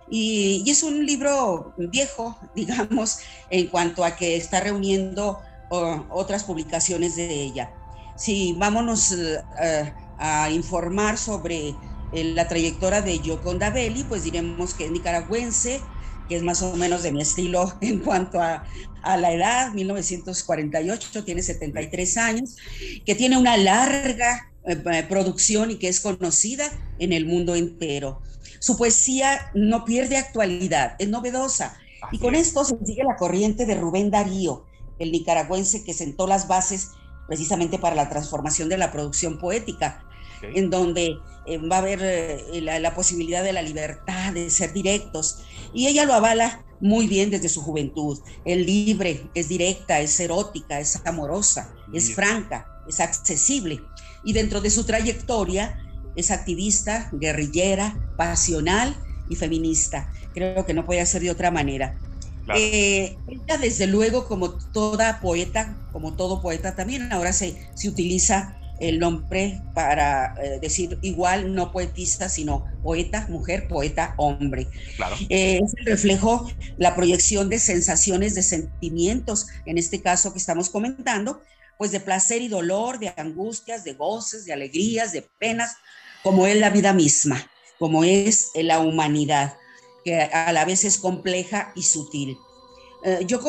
y, 0.09 0.69
es 0.69 0.83
un 0.83 1.05
libro 1.05 1.73
viejo, 1.77 2.37
digamos, 2.55 3.19
en 3.49 3.67
cuanto 3.67 4.03
a 4.03 4.15
que 4.15 4.35
está 4.35 4.59
reuniendo 4.59 5.39
otras 5.69 6.43
publicaciones 6.45 7.15
de 7.15 7.29
ella. 7.29 7.71
Si 8.15 8.53
vámonos 8.53 9.11
eh, 9.11 9.93
a 10.17 10.49
informar 10.49 11.17
sobre 11.17 11.75
eh, 12.13 12.23
la 12.23 12.47
trayectoria 12.47 13.01
de 13.01 13.19
Gioconda 13.19 13.69
Belli, 13.69 14.03
pues 14.03 14.23
diremos 14.23 14.73
que 14.73 14.85
es 14.85 14.91
nicaragüense, 14.91 15.81
que 16.27 16.35
es 16.35 16.43
más 16.43 16.61
o 16.61 16.75
menos 16.75 17.03
de 17.03 17.11
mi 17.11 17.21
estilo 17.21 17.73
en 17.81 17.99
cuanto 17.99 18.41
a, 18.41 18.65
a, 19.01 19.17
la 19.17 19.33
edad, 19.33 19.73
1948, 19.73 21.23
tiene 21.23 21.41
73 21.41 22.17
años, 22.17 22.55
que 23.05 23.15
tiene 23.15 23.37
una 23.37 23.57
larga 23.57 24.51
eh, 24.65 25.05
producción 25.07 25.71
y 25.71 25.75
que 25.75 25.87
es 25.87 26.01
conocida 26.01 26.69
en 26.99 27.13
el 27.13 27.25
mundo 27.25 27.55
entero. 27.55 28.21
Su 28.59 28.77
poesía 28.77 29.51
no 29.53 29.85
pierde 29.85 30.17
actualidad, 30.17 30.95
es 30.99 31.07
novedosa. 31.07 31.77
y 32.11 32.19
con 32.19 32.35
esto 32.35 32.65
se 32.65 32.75
sigue 32.85 33.03
la 33.03 33.15
corriente 33.15 33.65
de 33.65 33.75
Rubén 33.75 34.11
Darío, 34.11 34.65
el 34.99 35.11
nicaragüense 35.11 35.83
que 35.83 35.93
sentó 35.93 36.27
las 36.27 36.47
bases 36.47 36.89
precisamente 37.27 37.79
para 37.79 37.95
la 37.95 38.09
transformación 38.09 38.67
de 38.67 38.77
la 38.77 38.91
producción 38.91 39.37
poética, 39.39 40.03
en 40.41 40.69
donde 40.69 41.17
eh, 41.47 41.57
va 41.57 41.77
a 41.77 41.79
haber 41.79 41.99
eh, 42.01 42.61
la, 42.61 42.93
posibilidad 42.93 43.43
de 43.43 43.53
la 43.53 43.61
libertad, 43.61 44.33
de 44.33 44.49
ser 44.49 44.73
directos. 44.73 45.39
Y 45.73 45.87
ella 45.87 46.05
lo 46.05 46.13
avala 46.13 46.63
muy 46.79 47.07
bien 47.07 47.29
desde 47.29 47.49
su 47.49 47.61
juventud. 47.61 48.19
Es 48.45 48.57
libre, 48.57 49.29
es 49.33 49.47
directa, 49.47 49.99
es 49.99 50.19
erótica, 50.19 50.79
es 50.79 51.01
amorosa, 51.05 51.73
es 51.93 52.13
franca, 52.13 52.67
es 52.87 52.99
accesible. 52.99 53.81
Y 54.23 54.33
dentro 54.33 54.61
de 54.61 54.69
su 54.69 54.83
trayectoria, 54.83 55.83
es 56.17 56.31
activista, 56.31 57.09
guerrillera, 57.13 57.95
pasional 58.17 58.95
y 59.29 59.35
feminista. 59.35 60.11
Creo 60.33 60.65
que 60.65 60.73
no 60.73 60.85
puede 60.85 61.05
ser 61.05 61.21
de 61.21 61.31
otra 61.31 61.51
manera. 61.51 61.97
Eh, 62.55 63.17
ella, 63.27 63.57
desde 63.57 63.87
luego, 63.87 64.27
como 64.27 64.51
toda 64.51 65.19
poeta, 65.19 65.77
como 65.91 66.13
todo 66.13 66.41
poeta 66.41 66.75
también, 66.75 67.11
ahora 67.11 67.33
se, 67.33 67.69
se 67.75 67.89
utiliza 67.89 68.57
el 68.79 68.99
nombre 68.99 69.61
para 69.73 70.35
eh, 70.41 70.59
decir 70.61 70.97
igual, 71.01 71.53
no 71.53 71.71
poetista, 71.71 72.29
sino 72.29 72.65
poeta, 72.83 73.25
mujer, 73.29 73.67
poeta, 73.67 74.13
hombre. 74.17 74.67
Claro. 74.95 75.15
Eh, 75.29 75.59
es 75.63 75.73
el 75.77 75.85
reflejo, 75.85 76.49
la 76.77 76.95
proyección 76.95 77.49
de 77.49 77.59
sensaciones, 77.59 78.35
de 78.35 78.43
sentimientos, 78.43 79.47
en 79.65 79.77
este 79.77 80.01
caso 80.01 80.31
que 80.31 80.39
estamos 80.39 80.69
comentando, 80.69 81.41
pues 81.77 81.91
de 81.91 81.99
placer 81.99 82.41
y 82.41 82.47
dolor, 82.47 82.99
de 82.99 83.13
angustias, 83.17 83.83
de 83.83 83.93
goces, 83.93 84.45
de 84.45 84.53
alegrías, 84.53 85.11
de 85.11 85.23
penas, 85.37 85.75
como 86.23 86.47
es 86.47 86.57
la 86.57 86.69
vida 86.69 86.93
misma, 86.93 87.49
como 87.77 88.03
es 88.03 88.49
la 88.55 88.79
humanidad, 88.79 89.55
que 90.03 90.21
a 90.21 90.51
la 90.51 90.65
vez 90.65 90.83
es 90.85 90.97
compleja 90.97 91.71
y 91.75 91.83
sutil. 91.83 92.37
Eh, 93.03 93.25
yo 93.27 93.39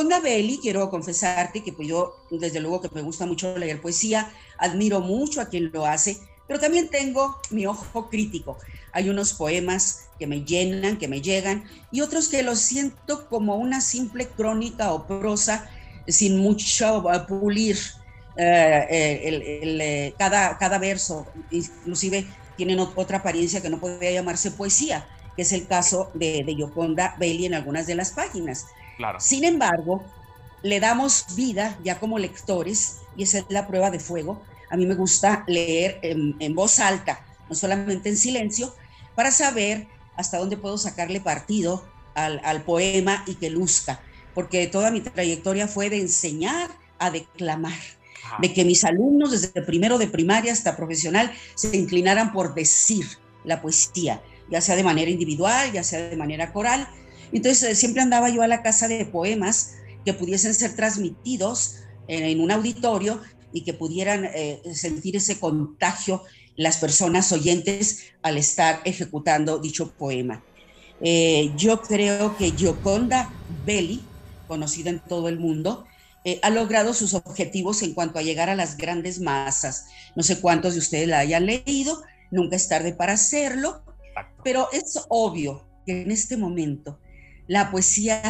quiero 0.61 0.91
confesarte 0.91 1.63
que 1.63 1.73
pues 1.73 1.89
yo, 1.89 2.15
desde 2.31 2.61
luego 2.61 2.81
que 2.81 2.89
me 2.93 3.03
gusta 3.03 3.27
mucho 3.27 3.57
leer 3.57 3.81
poesía, 3.81 4.31
admiro 4.59 5.01
mucho 5.01 5.41
a 5.41 5.47
quien 5.47 5.71
lo 5.73 5.87
hace, 5.87 6.19
pero 6.47 6.61
también 6.61 6.89
tengo 6.91 7.39
mi 7.51 7.67
ojo 7.67 8.09
crítico. 8.09 8.59
Hay 8.93 9.09
unos 9.09 9.33
poemas 9.35 10.11
que 10.19 10.27
me 10.27 10.45
llenan, 10.45 10.99
que 10.99 11.09
me 11.09 11.21
llegan, 11.21 11.65
y 11.91 12.01
otros 12.01 12.29
que 12.29 12.43
los 12.43 12.59
siento 12.59 13.29
como 13.29 13.57
una 13.57 13.81
simple 13.81 14.29
crónica 14.29 14.93
o 14.93 15.07
prosa 15.07 15.69
sin 16.07 16.39
mucho 16.39 17.05
pulir 17.29 17.77
eh, 18.37 18.87
eh, 18.91 20.15
cada, 20.19 20.57
cada 20.59 20.79
verso, 20.79 21.33
inclusive 21.51 22.27
tienen 22.57 22.79
otra 22.81 23.19
apariencia 23.19 23.61
que 23.61 23.71
no 23.71 23.81
podría 23.81 24.11
llamarse 24.13 24.51
poesía, 24.51 25.09
que 25.37 25.43
es 25.43 25.53
el 25.53 25.67
caso 25.67 26.11
de, 26.15 26.43
de 26.45 26.57
Yoconda 26.57 27.15
Belli 27.19 27.47
en 27.47 27.55
algunas 27.55 27.87
de 27.87 27.95
las 27.95 28.13
páginas. 28.13 28.67
Claro. 28.99 29.19
Sin 29.19 29.45
embargo, 29.45 30.05
le 30.63 30.79
damos 30.81 31.35
vida 31.35 31.79
ya 31.83 31.99
como 31.99 32.19
lectores, 32.19 32.99
y 33.17 33.23
esa 33.23 33.39
es 33.39 33.47
la 33.49 33.67
prueba 33.67 33.91
de 33.91 33.99
fuego. 33.99 34.43
A 34.71 34.77
mí 34.77 34.85
me 34.85 34.95
gusta 34.95 35.45
leer 35.47 35.99
en, 36.03 36.55
voz 36.55 36.79
alta, 36.79 37.25
no 37.49 37.55
solamente 37.55 38.11
en 38.11 38.19
silencio, 38.19 38.75
para 39.15 39.31
saber 39.31 39.87
hasta 40.17 40.37
dónde 40.37 40.59
puedo 40.59 40.77
sacarle 40.77 41.23
partido 41.23 41.89
al, 42.15 42.41
al 42.45 42.63
poema 42.63 43.25
y 43.27 43.37
que 43.37 43.49
luzca, 43.49 44.01
porque 44.35 44.67
toda 44.67 44.91
mi 44.91 45.01
trayectoria 45.01 45.67
fue 45.69 45.89
de 45.89 46.01
enseñar 46.01 46.71
a 46.99 47.11
declamar 47.11 47.79
de 48.41 48.53
que 48.53 48.65
mis 48.65 48.85
alumnos 48.85 49.31
desde 49.31 49.63
primero 49.63 49.99
de 49.99 50.07
primaria 50.07 50.53
hasta 50.53 50.77
profesional 50.77 51.33
se 51.55 51.77
inclinaran 51.77 52.33
por 52.33 52.55
decir 52.55 53.07
la 53.45 53.63
poesía, 53.63 54.23
ya 54.51 54.61
sea 54.61 54.77
de 54.77 54.83
manera 54.83 55.11
individual, 55.11 55.73
ya 55.73 55.83
sea 55.83 56.09
de 56.09 56.17
manera 56.17 56.53
coral. 56.53 56.89
Entonces 57.33 57.63
eh, 57.71 57.75
siempre 57.75 58.03
andaba 58.03 58.29
yo 58.31 58.43
a 58.43 58.49
la 58.49 58.63
casa 58.63 58.89
de 58.89 59.05
poemas 59.05 59.75
que 60.05 60.15
pudiesen 60.15 60.55
ser 60.55 60.75
transmitidos 60.75 61.77
en, 62.07 62.41
un 62.41 62.51
auditorio 62.51 63.21
y 63.53 63.65
que 63.65 63.75
pudieran 63.75 64.25
eh, 64.25 64.63
sentir 64.75 65.17
ese 65.17 65.39
contagio 65.39 66.23
las 66.57 66.79
personas 66.79 67.31
oyentes 67.33 68.13
al 68.23 68.37
estar 68.37 68.81
ejecutando 68.85 69.59
dicho 69.59 69.93
poema. 69.97 70.45
Eh, 71.01 71.53
yo 71.57 71.81
creo 71.81 72.37
que 72.37 72.51
Gioconda 72.51 73.33
Belli, 73.65 74.03
conocida 74.47 74.91
en 74.91 74.99
todo 74.99 75.29
el 75.29 75.39
mundo, 75.39 75.87
eh, 76.25 76.41
ha 76.43 76.51
logrado 76.51 76.95
sus 76.95 77.15
objetivos 77.15 77.83
en 77.83 77.95
cuanto 77.95 78.19
a 78.19 78.23
llegar 78.23 78.51
a 78.51 78.57
las 78.57 78.77
grandes 78.77 79.21
masas. 79.21 79.87
No 80.17 80.25
sé 80.25 80.41
cuántos 80.41 80.75
de 80.75 80.81
ustedes 80.81 81.07
la 81.09 81.21
hayan 81.21 81.47
leído, 81.47 82.03
nunca 82.33 82.57
es 82.57 82.69
tarde 82.69 82.93
para 82.93 83.13
hacerlo, 83.13 83.85
pero 84.43 84.69
es 84.73 85.01
obvio 85.09 85.69
que 85.87 86.03
en 86.03 86.11
este 86.11 86.37
momento 86.37 86.99
la 87.49 87.71
poesía 87.71 88.23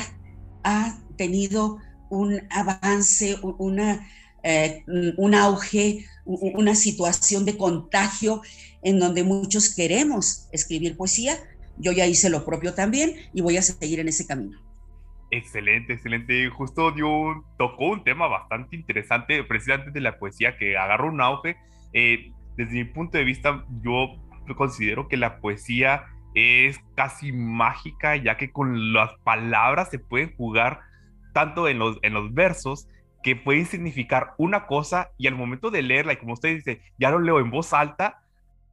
ha 0.64 0.98
tenido 1.16 1.78
un 2.08 2.40
avance, 2.50 3.36
una, 3.42 4.06
eh, 4.42 4.84
un 4.86 5.34
auge, 5.34 6.06
una 6.24 6.74
situación 6.74 7.44
de 7.44 7.56
contagio 7.56 8.42
en 8.82 8.98
donde 8.98 9.24
muchos 9.24 9.74
queremos 9.74 10.48
escribir 10.52 10.96
poesía. 10.96 11.36
Yo 11.76 11.92
ya 11.92 12.06
hice 12.06 12.30
lo 12.30 12.44
propio 12.44 12.74
también 12.74 13.16
y 13.34 13.40
voy 13.40 13.56
a 13.56 13.62
seguir 13.62 14.00
en 14.00 14.08
ese 14.08 14.26
camino. 14.26 14.58
Excelente, 15.30 15.92
excelente. 15.92 16.48
Justo 16.48 16.90
dio, 16.92 17.44
tocó 17.58 17.90
un 17.90 18.04
tema 18.04 18.28
bastante 18.28 18.76
interesante, 18.76 19.44
precisamente 19.44 19.90
de 19.90 20.00
la 20.00 20.18
poesía 20.18 20.56
que 20.56 20.76
agarró 20.76 21.08
un 21.08 21.20
auge. 21.20 21.56
Eh, 21.92 22.32
desde 22.56 22.72
mi 22.72 22.84
punto 22.84 23.18
de 23.18 23.24
vista, 23.24 23.64
yo 23.82 24.16
considero 24.56 25.08
que 25.08 25.16
la 25.16 25.40
poesía 25.40 26.04
es 26.34 26.80
casi 26.94 27.32
mágica, 27.32 28.16
ya 28.16 28.36
que 28.36 28.50
con 28.50 28.92
las 28.92 29.12
palabras 29.24 29.90
se 29.90 29.98
pueden 29.98 30.34
jugar 30.36 30.80
tanto 31.32 31.68
en 31.68 31.78
los, 31.78 31.98
en 32.02 32.14
los 32.14 32.32
versos 32.32 32.88
que 33.22 33.36
pueden 33.36 33.66
significar 33.66 34.34
una 34.38 34.66
cosa 34.66 35.10
y 35.18 35.26
al 35.26 35.34
momento 35.34 35.70
de 35.70 35.82
leerla, 35.82 36.12
y 36.12 36.16
como 36.16 36.34
usted 36.34 36.54
dice, 36.54 36.80
ya 36.98 37.10
lo 37.10 37.18
leo 37.18 37.40
en 37.40 37.50
voz 37.50 37.72
alta, 37.72 38.22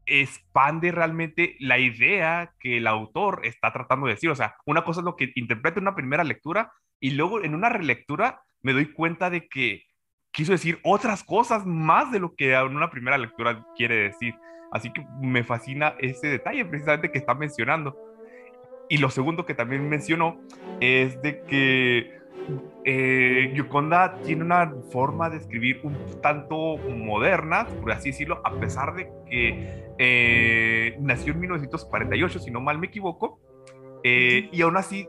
expande 0.05 0.91
realmente 0.91 1.55
la 1.59 1.79
idea 1.79 2.53
que 2.59 2.77
el 2.77 2.87
autor 2.87 3.41
está 3.43 3.73
tratando 3.73 4.05
de 4.05 4.13
decir. 4.13 4.29
O 4.29 4.35
sea, 4.35 4.55
una 4.65 4.83
cosa 4.83 5.01
es 5.01 5.05
lo 5.05 5.15
que 5.15 5.31
interpreto 5.35 5.79
en 5.79 5.83
una 5.83 5.95
primera 5.95 6.23
lectura 6.23 6.71
y 6.99 7.11
luego 7.11 7.43
en 7.43 7.55
una 7.55 7.69
relectura 7.69 8.41
me 8.61 8.73
doy 8.73 8.91
cuenta 8.91 9.29
de 9.29 9.47
que 9.47 9.83
quiso 10.31 10.51
decir 10.51 10.79
otras 10.83 11.23
cosas 11.23 11.65
más 11.65 12.11
de 12.11 12.19
lo 12.19 12.35
que 12.35 12.53
en 12.53 12.75
una 12.75 12.89
primera 12.89 13.17
lectura 13.17 13.65
quiere 13.75 13.95
decir. 13.95 14.35
Así 14.71 14.91
que 14.91 15.05
me 15.19 15.43
fascina 15.43 15.95
ese 15.99 16.27
detalle 16.27 16.65
precisamente 16.65 17.11
que 17.11 17.17
está 17.17 17.33
mencionando. 17.33 17.97
Y 18.89 18.97
lo 18.97 19.09
segundo 19.09 19.45
que 19.45 19.55
también 19.55 19.87
mencionó 19.89 20.39
es 20.79 21.21
de 21.21 21.41
que 21.43 22.25
eh, 22.83 23.63
tiene 24.23 24.43
una 24.43 24.71
forma 24.91 25.29
de 25.29 25.37
escribir 25.37 25.81
un 25.83 25.95
tanto 26.21 26.77
moderna, 26.77 27.65
por 27.81 27.91
así 27.91 28.11
decirlo, 28.11 28.41
a 28.43 28.51
pesar 28.59 28.93
de 28.93 29.09
que 29.27 29.85
eh, 29.97 30.95
nació 30.99 31.33
en 31.33 31.39
1948, 31.39 32.39
si 32.39 32.51
no 32.51 32.61
mal 32.61 32.77
me 32.77 32.87
equivoco, 32.87 33.39
eh, 34.03 34.49
y 34.51 34.61
aún 34.61 34.77
así 34.77 35.07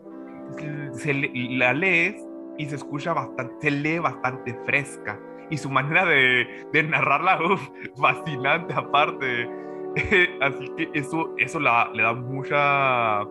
se 0.94 1.12
la 1.12 1.75
lees 1.75 2.16
y 2.56 2.66
se 2.66 2.76
escucha 2.76 3.12
bastante, 3.12 3.54
se 3.60 3.70
lee 3.70 3.98
bastante 3.98 4.54
fresca. 4.64 5.20
Y 5.50 5.59
su 5.59 5.71
manera 5.71 6.05
de, 6.05 6.67
de 6.73 6.83
narrarla, 6.83 7.41
uf, 7.43 7.69
fascinante 8.00 8.75
aparte. 8.75 9.49
Así 10.41 10.69
que 10.76 10.91
eso, 10.95 11.35
eso 11.38 11.61
la, 11.61 11.91
le 11.93 12.03
da 12.03 12.12
mucha... 12.12 13.25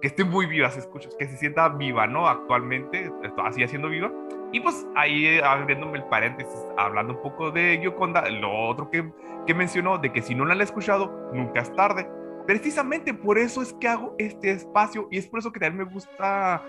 Que 0.00 0.06
esté 0.06 0.24
muy 0.24 0.46
viva, 0.46 0.70
se 0.70 0.80
escucha, 0.80 1.10
que 1.18 1.26
se 1.26 1.36
sienta 1.36 1.68
viva, 1.68 2.06
¿no? 2.06 2.26
Actualmente, 2.26 3.12
así 3.44 3.62
haciendo 3.62 3.90
viva. 3.90 4.10
Y 4.50 4.60
pues 4.60 4.88
ahí 4.96 5.38
abriéndome 5.38 5.98
el 5.98 6.04
paréntesis, 6.04 6.58
hablando 6.78 7.12
un 7.12 7.22
poco 7.22 7.50
de 7.50 7.78
Gioconda, 7.82 8.26
lo 8.30 8.50
otro 8.50 8.90
que, 8.90 9.12
que 9.46 9.52
mencionó, 9.52 9.98
de 9.98 10.10
que 10.10 10.22
si 10.22 10.34
no 10.34 10.46
la 10.46 10.54
han 10.54 10.62
escuchado, 10.62 11.30
nunca 11.34 11.60
es 11.60 11.76
tarde. 11.76 12.08
Precisamente 12.46 13.12
por 13.12 13.38
eso 13.38 13.60
es 13.60 13.74
que 13.74 13.88
hago 13.88 14.14
este 14.16 14.50
espacio 14.52 15.06
y 15.10 15.18
es 15.18 15.26
por 15.28 15.40
eso 15.40 15.52
que 15.52 15.60
también 15.60 15.86
me 15.86 15.92
gusta 15.92 16.62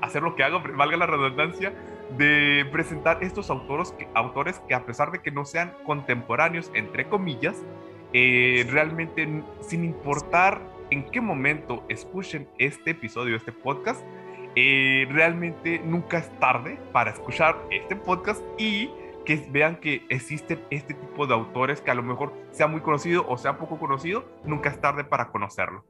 hacer 0.00 0.22
lo 0.22 0.34
que 0.34 0.42
hago, 0.42 0.62
valga 0.74 0.96
la 0.96 1.06
redundancia, 1.06 1.72
de 2.16 2.66
presentar 2.70 3.22
estos 3.22 3.50
autores 3.50 3.92
que, 3.92 4.08
autores 4.14 4.60
que 4.68 4.74
a 4.74 4.86
pesar 4.86 5.10
de 5.10 5.20
que 5.20 5.30
no 5.30 5.44
sean 5.44 5.74
contemporáneos, 5.84 6.70
entre 6.74 7.08
comillas, 7.08 7.64
eh, 8.12 8.66
realmente 8.70 9.42
sin 9.60 9.84
importar 9.84 10.60
en 10.90 11.04
qué 11.10 11.20
momento 11.20 11.84
escuchen 11.88 12.48
este 12.58 12.92
episodio, 12.92 13.36
este 13.36 13.52
podcast, 13.52 14.04
eh, 14.54 15.06
realmente 15.10 15.80
nunca 15.84 16.18
es 16.18 16.30
tarde 16.38 16.78
para 16.92 17.10
escuchar 17.10 17.56
este 17.70 17.96
podcast 17.96 18.42
y 18.56 18.90
que 19.26 19.44
vean 19.50 19.76
que 19.76 20.06
existen 20.08 20.62
este 20.70 20.94
tipo 20.94 21.26
de 21.26 21.34
autores 21.34 21.80
que 21.80 21.90
a 21.90 21.94
lo 21.94 22.02
mejor 22.02 22.32
sea 22.52 22.68
muy 22.68 22.80
conocido 22.80 23.26
o 23.28 23.36
sea 23.36 23.58
poco 23.58 23.78
conocido, 23.78 24.24
nunca 24.44 24.70
es 24.70 24.80
tarde 24.80 25.04
para 25.04 25.28
conocerlo. 25.28 25.84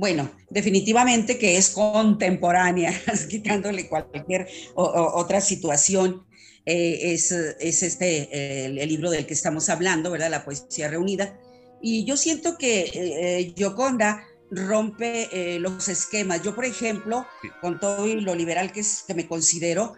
Bueno, 0.00 0.30
definitivamente 0.48 1.36
que 1.36 1.58
es 1.58 1.68
contemporánea, 1.68 2.90
quitándole 3.28 3.86
cualquier 3.86 4.48
otra 4.74 5.42
situación. 5.42 6.26
Eh, 6.64 7.12
es, 7.12 7.30
es, 7.32 7.82
este 7.82 8.64
el, 8.64 8.76
libro 8.88 9.10
del 9.10 9.26
que 9.26 9.34
estamos 9.34 9.68
hablando, 9.68 10.10
¿verdad? 10.10 10.30
La 10.30 10.42
poesía 10.42 10.88
reunida. 10.88 11.38
Y 11.82 12.06
yo 12.06 12.16
siento 12.16 12.56
que 12.56 12.90
eh, 12.94 13.52
Gioconda 13.54 14.24
rompe 14.50 15.28
eh, 15.32 15.58
los 15.58 15.86
esquemas. 15.90 16.42
Yo, 16.42 16.54
por 16.54 16.64
ejemplo, 16.64 17.26
con 17.60 17.78
todo 17.78 18.06
lo 18.06 18.34
liberal 18.34 18.72
que, 18.72 18.80
es, 18.80 19.04
que 19.06 19.12
me 19.12 19.28
considero, 19.28 19.92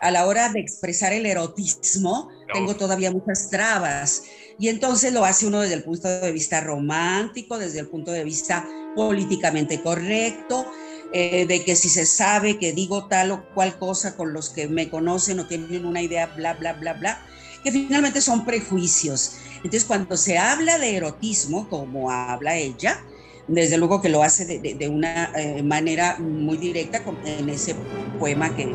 a 0.00 0.10
la 0.10 0.26
hora 0.26 0.48
de 0.48 0.58
expresar 0.58 1.12
el 1.12 1.24
erotismo, 1.24 2.30
tengo 2.52 2.74
todavía 2.74 3.12
muchas 3.12 3.48
trabas. 3.48 4.24
Y 4.58 4.70
entonces 4.70 5.12
lo 5.12 5.24
hace 5.24 5.46
uno 5.46 5.60
desde 5.60 5.74
el 5.74 5.84
punto 5.84 6.08
de 6.08 6.32
vista 6.32 6.60
romántico, 6.60 7.58
desde 7.58 7.78
el 7.78 7.86
punto 7.86 8.10
de 8.10 8.24
vista 8.24 8.68
políticamente 8.96 9.80
correcto, 9.80 10.66
eh, 11.12 11.46
de 11.46 11.64
que 11.64 11.76
si 11.76 11.88
se 11.88 12.04
sabe 12.04 12.58
que 12.58 12.72
digo 12.72 13.06
tal 13.06 13.30
o 13.30 13.48
cual 13.54 13.78
cosa 13.78 14.16
con 14.16 14.32
los 14.32 14.50
que 14.50 14.66
me 14.66 14.90
conocen 14.90 15.38
o 15.38 15.46
tienen 15.46 15.86
una 15.86 16.02
idea, 16.02 16.26
bla, 16.34 16.54
bla, 16.54 16.72
bla, 16.72 16.94
bla, 16.94 17.22
que 17.62 17.70
finalmente 17.70 18.20
son 18.20 18.44
prejuicios. 18.44 19.36
Entonces, 19.56 19.84
cuando 19.84 20.16
se 20.16 20.38
habla 20.38 20.78
de 20.78 20.96
erotismo, 20.96 21.68
como 21.68 22.10
habla 22.10 22.56
ella, 22.56 23.04
desde 23.48 23.78
luego 23.78 24.02
que 24.02 24.08
lo 24.08 24.22
hace 24.22 24.44
de, 24.58 24.88
una 24.88 25.32
eh, 25.36 25.62
manera 25.62 26.18
muy 26.18 26.56
directa 26.56 27.02
en 27.24 27.48
ese 27.48 27.76
poema 28.18 28.54
que, 28.54 28.66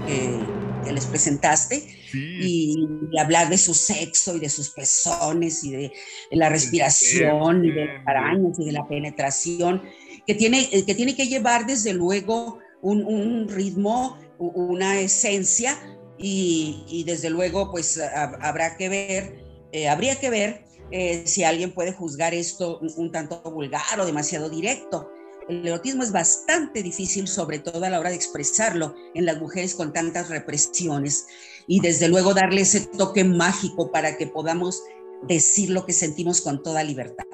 les 0.91 1.05
presentaste 1.05 1.83
y, 2.13 2.87
hablar 3.19 3.49
de 3.49 3.57
su 3.57 3.73
sexo 3.73 4.35
y 4.35 4.39
de 4.39 4.49
sus 4.49 4.71
pezones 4.71 5.63
y 5.63 5.71
de, 5.71 5.91
la 6.31 6.49
respiración 6.49 7.65
y 7.65 7.71
de 7.71 7.85
los 7.85 8.07
arañas 8.07 8.59
y 8.59 8.65
de 8.65 8.71
la 8.71 8.87
penetración 8.87 9.83
que 10.25 10.35
tiene 10.35 10.69
eh, 10.71 10.85
que, 10.85 10.95
tiene 10.95 11.15
que 11.15 11.27
llevar 11.27 11.65
desde 11.65 11.93
luego 11.93 12.59
un, 12.81 13.47
ritmo, 13.47 14.17
una 14.39 14.99
esencia 14.99 15.77
y, 16.17 17.03
desde 17.05 17.29
luego 17.29 17.71
pues 17.71 17.99
habrá 18.41 18.77
que 18.77 18.89
ver, 18.89 19.45
eh, 19.71 19.87
habría 19.87 20.19
que 20.19 20.29
ver 20.29 20.65
eh, 20.91 21.23
si 21.25 21.43
alguien 21.43 21.73
puede 21.73 21.93
juzgar 21.93 22.33
esto 22.33 22.79
un, 22.79 23.11
tanto 23.11 23.41
vulgar 23.43 23.99
o 23.99 24.05
demasiado 24.05 24.49
directo. 24.49 25.09
El 25.49 25.65
erotismo 25.65 26.03
es 26.03 26.11
bastante 26.11 26.83
difícil, 26.83 27.27
sobre 27.27 27.59
todo 27.59 27.83
a 27.83 27.89
la 27.89 27.99
hora 27.99 28.09
de 28.09 28.15
expresarlo 28.15 28.95
en 29.15 29.25
las 29.25 29.39
mujeres 29.39 29.73
con 29.73 29.91
tantas 29.93 30.29
represiones 30.29 31.27
y 31.67 31.79
desde 31.79 32.07
luego 32.07 32.33
darle 32.33 32.61
ese 32.61 32.81
toque 32.81 33.23
mágico 33.23 33.91
para 33.91 34.17
que 34.17 34.27
podamos 34.27 34.83
decir 35.27 35.69
lo 35.69 35.85
que 35.85 35.93
sentimos 35.93 36.41
con 36.41 36.61
toda 36.61 36.83
libertad. 36.83 37.25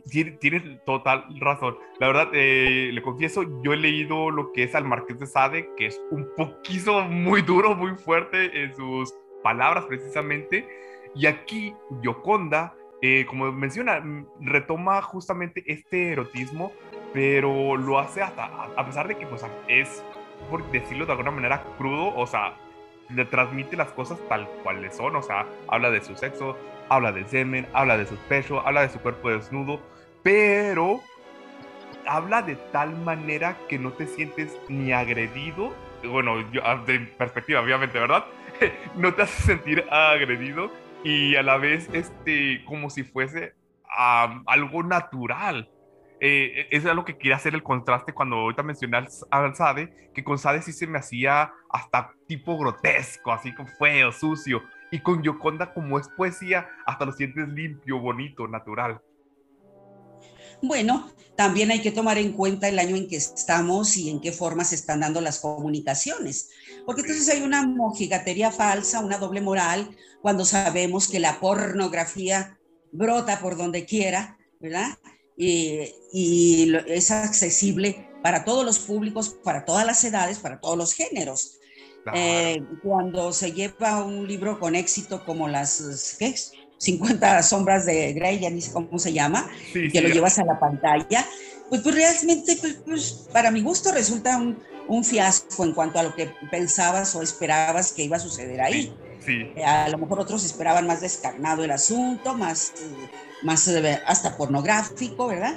Tienes 0.00 0.84
total 0.84 1.24
razón. 1.40 1.76
La 1.98 2.06
verdad, 2.06 2.28
eh, 2.32 2.90
le 2.92 3.02
confieso, 3.02 3.42
yo 3.62 3.72
he 3.72 3.76
leído 3.76 4.30
lo 4.30 4.52
que 4.52 4.64
es 4.64 4.74
al 4.74 4.84
Marqués 4.84 5.18
de 5.18 5.26
Sade, 5.26 5.70
que 5.76 5.86
es 5.86 6.00
un 6.10 6.28
poquito 6.36 7.02
muy 7.02 7.42
duro, 7.42 7.74
muy 7.74 7.94
fuerte 7.96 8.62
en 8.62 8.74
sus 8.74 9.14
palabras 9.42 9.84
precisamente 9.86 10.66
y 11.14 11.26
aquí 11.26 11.74
Yoconda, 12.02 12.74
eh, 13.02 13.26
como 13.26 13.50
menciona, 13.52 14.02
retoma 14.40 15.02
justamente 15.02 15.62
este 15.66 16.12
erotismo, 16.12 16.72
pero 17.12 17.76
lo 17.76 17.98
hace 17.98 18.22
hasta, 18.22 18.44
a 18.44 18.86
pesar 18.86 19.08
de 19.08 19.16
que 19.16 19.26
pues, 19.26 19.44
es, 19.68 20.02
por 20.50 20.68
decirlo 20.70 21.04
de 21.04 21.12
alguna 21.12 21.30
manera, 21.30 21.64
crudo, 21.76 22.14
o 22.14 22.26
sea, 22.26 22.54
le 23.10 23.24
transmite 23.26 23.76
las 23.76 23.92
cosas 23.92 24.18
tal 24.28 24.48
cuales 24.62 24.96
son, 24.96 25.16
o 25.16 25.22
sea, 25.22 25.46
habla 25.68 25.90
de 25.90 26.02
su 26.02 26.16
sexo, 26.16 26.56
habla 26.94 27.12
del 27.12 27.26
semen, 27.26 27.66
habla 27.72 27.96
de 27.96 28.06
su 28.06 28.16
pecho, 28.28 28.60
habla 28.66 28.82
de 28.82 28.90
su 28.90 29.00
cuerpo 29.00 29.30
desnudo, 29.30 29.80
pero 30.22 31.00
habla 32.06 32.42
de 32.42 32.56
tal 32.56 32.96
manera 32.98 33.56
que 33.68 33.78
no 33.78 33.92
te 33.92 34.06
sientes 34.06 34.56
ni 34.68 34.92
agredido, 34.92 35.74
bueno, 36.04 36.40
yo, 36.50 36.60
ah, 36.64 36.82
de 36.86 37.00
perspectiva, 37.00 37.60
obviamente, 37.60 37.98
¿verdad? 37.98 38.24
no 38.96 39.14
te 39.14 39.22
hace 39.22 39.42
sentir 39.42 39.84
agredido 39.90 40.70
y 41.04 41.36
a 41.36 41.42
la 41.42 41.56
vez 41.56 41.88
este, 41.92 42.64
como 42.64 42.90
si 42.90 43.04
fuese 43.04 43.54
algo 44.46 44.82
natural. 44.82 45.68
Eh, 46.20 46.68
eso 46.70 46.88
es 46.88 46.94
lo 46.94 47.04
que 47.04 47.18
quería 47.18 47.36
hacer 47.36 47.54
el 47.54 47.62
contraste 47.64 48.12
cuando 48.12 48.36
ahorita 48.36 48.62
mencioné 48.62 49.04
al 49.30 49.56
Sade, 49.56 50.10
que 50.14 50.22
con 50.22 50.38
Sade 50.38 50.62
sí 50.62 50.72
se 50.72 50.86
me 50.86 50.98
hacía 50.98 51.52
hasta 51.68 52.12
tipo 52.28 52.56
grotesco, 52.56 53.32
así 53.32 53.52
como 53.54 53.68
feo, 53.78 54.12
sucio. 54.12 54.62
Y 54.92 55.00
con 55.00 55.22
Yoconda, 55.22 55.74
como 55.74 55.98
es 55.98 56.06
poesía, 56.08 56.68
hasta 56.86 57.06
lo 57.06 57.12
sientes 57.12 57.48
limpio, 57.48 57.98
bonito, 57.98 58.46
natural. 58.46 59.00
Bueno, 60.62 61.10
también 61.34 61.72
hay 61.72 61.80
que 61.80 61.90
tomar 61.90 62.18
en 62.18 62.32
cuenta 62.32 62.68
el 62.68 62.78
año 62.78 62.94
en 62.94 63.08
que 63.08 63.16
estamos 63.16 63.96
y 63.96 64.10
en 64.10 64.20
qué 64.20 64.30
forma 64.30 64.64
se 64.64 64.76
están 64.76 65.00
dando 65.00 65.20
las 65.20 65.40
comunicaciones, 65.40 66.50
porque 66.86 67.00
entonces 67.00 67.28
hay 67.30 67.42
una 67.42 67.66
mojigatería 67.66 68.52
falsa, 68.52 69.00
una 69.00 69.18
doble 69.18 69.40
moral, 69.40 69.96
cuando 70.20 70.44
sabemos 70.44 71.08
que 71.08 71.18
la 71.18 71.40
pornografía 71.40 72.58
brota 72.92 73.40
por 73.40 73.56
donde 73.56 73.86
quiera, 73.86 74.38
¿verdad? 74.60 74.98
Y, 75.36 76.72
es 76.86 77.10
accesible 77.10 78.08
para 78.22 78.44
todos 78.44 78.64
los 78.64 78.78
públicos, 78.78 79.30
para 79.42 79.64
todas 79.64 79.84
las 79.84 80.04
edades, 80.04 80.38
para 80.38 80.60
todos 80.60 80.78
los 80.78 80.94
géneros. 80.94 81.58
Eh, 82.14 82.62
cuando 82.82 83.32
se 83.32 83.52
lleva 83.52 84.02
un 84.04 84.26
libro 84.26 84.58
con 84.58 84.74
éxito 84.74 85.24
como 85.24 85.48
las, 85.48 86.16
¿qué 86.18 86.34
50 86.78 87.42
sombras 87.44 87.86
de 87.86 88.12
Grey, 88.12 88.40
ya 88.40 88.50
ni 88.50 88.60
sé 88.60 88.72
cómo 88.72 88.98
se 88.98 89.12
llama, 89.12 89.48
que 89.72 90.00
lo 90.00 90.08
llevas 90.08 90.38
a 90.40 90.44
la 90.44 90.58
pantalla, 90.58 91.24
pues, 91.68 91.80
pues 91.80 91.94
realmente, 91.94 92.56
pues, 92.60 92.78
pues, 92.84 93.28
para 93.32 93.52
mi 93.52 93.62
gusto 93.62 93.92
resulta 93.92 94.36
un, 94.36 94.58
un, 94.88 95.04
fiasco 95.04 95.64
en 95.64 95.72
cuanto 95.72 96.00
a 96.00 96.02
lo 96.02 96.14
que 96.14 96.34
pensabas 96.50 97.14
o 97.14 97.22
esperabas 97.22 97.92
que 97.92 98.02
iba 98.02 98.16
a 98.16 98.20
suceder 98.20 98.60
ahí. 98.60 98.92
Sí. 99.24 99.52
Eh, 99.54 99.64
a 99.64 99.88
lo 99.88 99.98
mejor 99.98 100.18
otros 100.20 100.44
esperaban 100.44 100.86
más 100.88 101.00
descarnado 101.00 101.62
el 101.62 101.70
asunto, 101.70 102.34
más, 102.34 102.72
más 103.42 103.68
eh, 103.68 104.00
hasta 104.04 104.36
pornográfico, 104.36 105.28
¿verdad? 105.28 105.54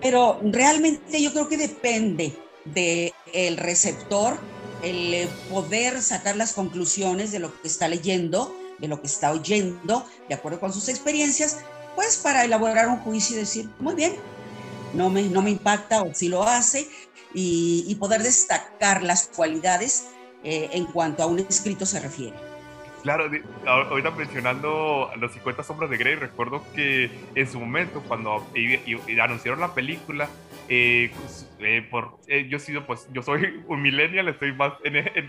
Pero 0.00 0.40
realmente 0.42 1.22
yo 1.22 1.32
creo 1.32 1.48
que 1.48 1.58
depende 1.58 2.32
del 2.64 3.12
el 3.34 3.58
receptor, 3.58 4.38
el 4.82 5.14
eh, 5.14 5.28
poder 5.50 6.02
sacar 6.02 6.36
las 6.36 6.52
conclusiones 6.52 7.32
de 7.32 7.38
lo 7.38 7.60
que 7.60 7.68
está 7.68 7.88
leyendo 7.88 8.54
de 8.82 8.88
lo 8.88 9.00
que 9.00 9.06
está 9.06 9.32
oyendo, 9.32 10.04
de 10.28 10.34
acuerdo 10.34 10.60
con 10.60 10.72
sus 10.72 10.88
experiencias, 10.88 11.60
pues 11.94 12.18
para 12.18 12.44
elaborar 12.44 12.88
un 12.88 12.98
juicio 12.98 13.36
y 13.36 13.40
decir, 13.40 13.70
muy 13.78 13.94
bien, 13.94 14.16
no 14.92 15.08
me, 15.08 15.22
no 15.22 15.40
me 15.40 15.50
impacta 15.50 16.02
o 16.02 16.12
si 16.12 16.28
lo 16.28 16.42
hace, 16.42 16.88
y, 17.32 17.94
poder 17.98 18.22
destacar 18.22 19.02
las 19.02 19.28
cualidades 19.28 20.08
eh, 20.44 20.68
en 20.72 20.84
cuanto 20.86 21.22
a 21.22 21.26
un 21.26 21.38
escrito 21.38 21.86
se 21.86 22.00
refiere. 22.00 22.36
Claro, 23.02 23.30
ahorita 23.64 24.10
mencionando 24.10 25.10
los 25.16 25.32
50 25.32 25.62
sombras 25.62 25.88
de 25.88 25.96
Grey, 25.96 26.16
recuerdo 26.16 26.62
que 26.74 27.10
en 27.34 27.50
su 27.50 27.58
momento, 27.58 28.02
cuando 28.06 28.46
anunciaron 29.22 29.60
la 29.60 29.74
película, 29.74 30.28
eh, 30.74 31.10
eh, 31.58 31.86
por, 31.90 32.16
eh, 32.28 32.48
yo, 32.48 32.58
sido, 32.58 32.86
pues, 32.86 33.06
yo 33.12 33.22
soy 33.22 33.62
un 33.68 33.82
millennial, 33.82 34.26
estoy 34.28 34.54
más 34.54 34.72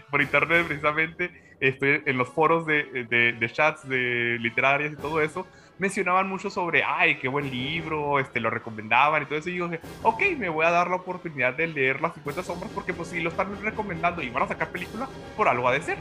por 0.10 0.22
internet 0.22 0.66
precisamente, 0.66 1.32
estoy 1.60 2.02
en 2.06 2.18
los 2.18 2.30
foros 2.30 2.66
de, 2.66 3.06
de, 3.10 3.34
de, 3.34 3.52
chats 3.52 3.86
de 3.90 4.38
literarias 4.40 4.94
y 4.94 4.96
todo 4.96 5.20
eso, 5.20 5.46
mencionaban 5.80 6.30
mucho 6.30 6.50
sobre, 6.50 6.82
ay, 6.86 7.16
qué 7.16 7.28
buen 7.28 7.52
libro, 7.52 8.22
este, 8.22 8.40
lo 8.40 8.50
recomendaban 8.52 9.24
y 9.24 9.26
todo 9.26 9.38
eso, 9.38 9.50
y 9.50 9.56
yo 9.58 9.68
dije, 9.68 9.84
ok, 10.02 10.22
me 10.38 10.48
voy 10.48 10.66
a 10.66 10.72
dar 10.72 10.90
la 10.90 10.96
oportunidad 10.96 11.54
de 11.56 11.68
leer 11.68 12.00
las 12.00 12.14
50 12.14 12.42
sombras 12.42 12.72
porque 12.74 12.94
pues 12.94 13.10
si 13.10 13.20
lo 13.20 13.30
están 13.30 13.62
recomendando 13.62 14.22
y 14.22 14.30
van 14.30 14.44
a 14.44 14.48
sacar 14.48 14.70
película, 14.70 15.10
por 15.36 15.50
algo 15.50 15.68
ha 15.68 15.74
de 15.74 15.82
ser. 15.82 15.98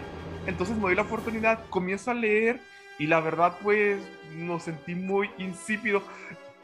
Entonces 0.46 0.76
me 0.76 0.82
doy 0.82 0.94
la 0.94 1.02
oportunidad, 1.02 1.66
comienzo 1.68 2.12
a 2.12 2.14
leer 2.14 2.60
y 2.96 3.08
la 3.08 3.18
verdad 3.18 3.58
pues 3.60 3.98
nos 4.36 4.62
sentí 4.62 4.94
muy 4.94 5.30
insípido. 5.38 6.04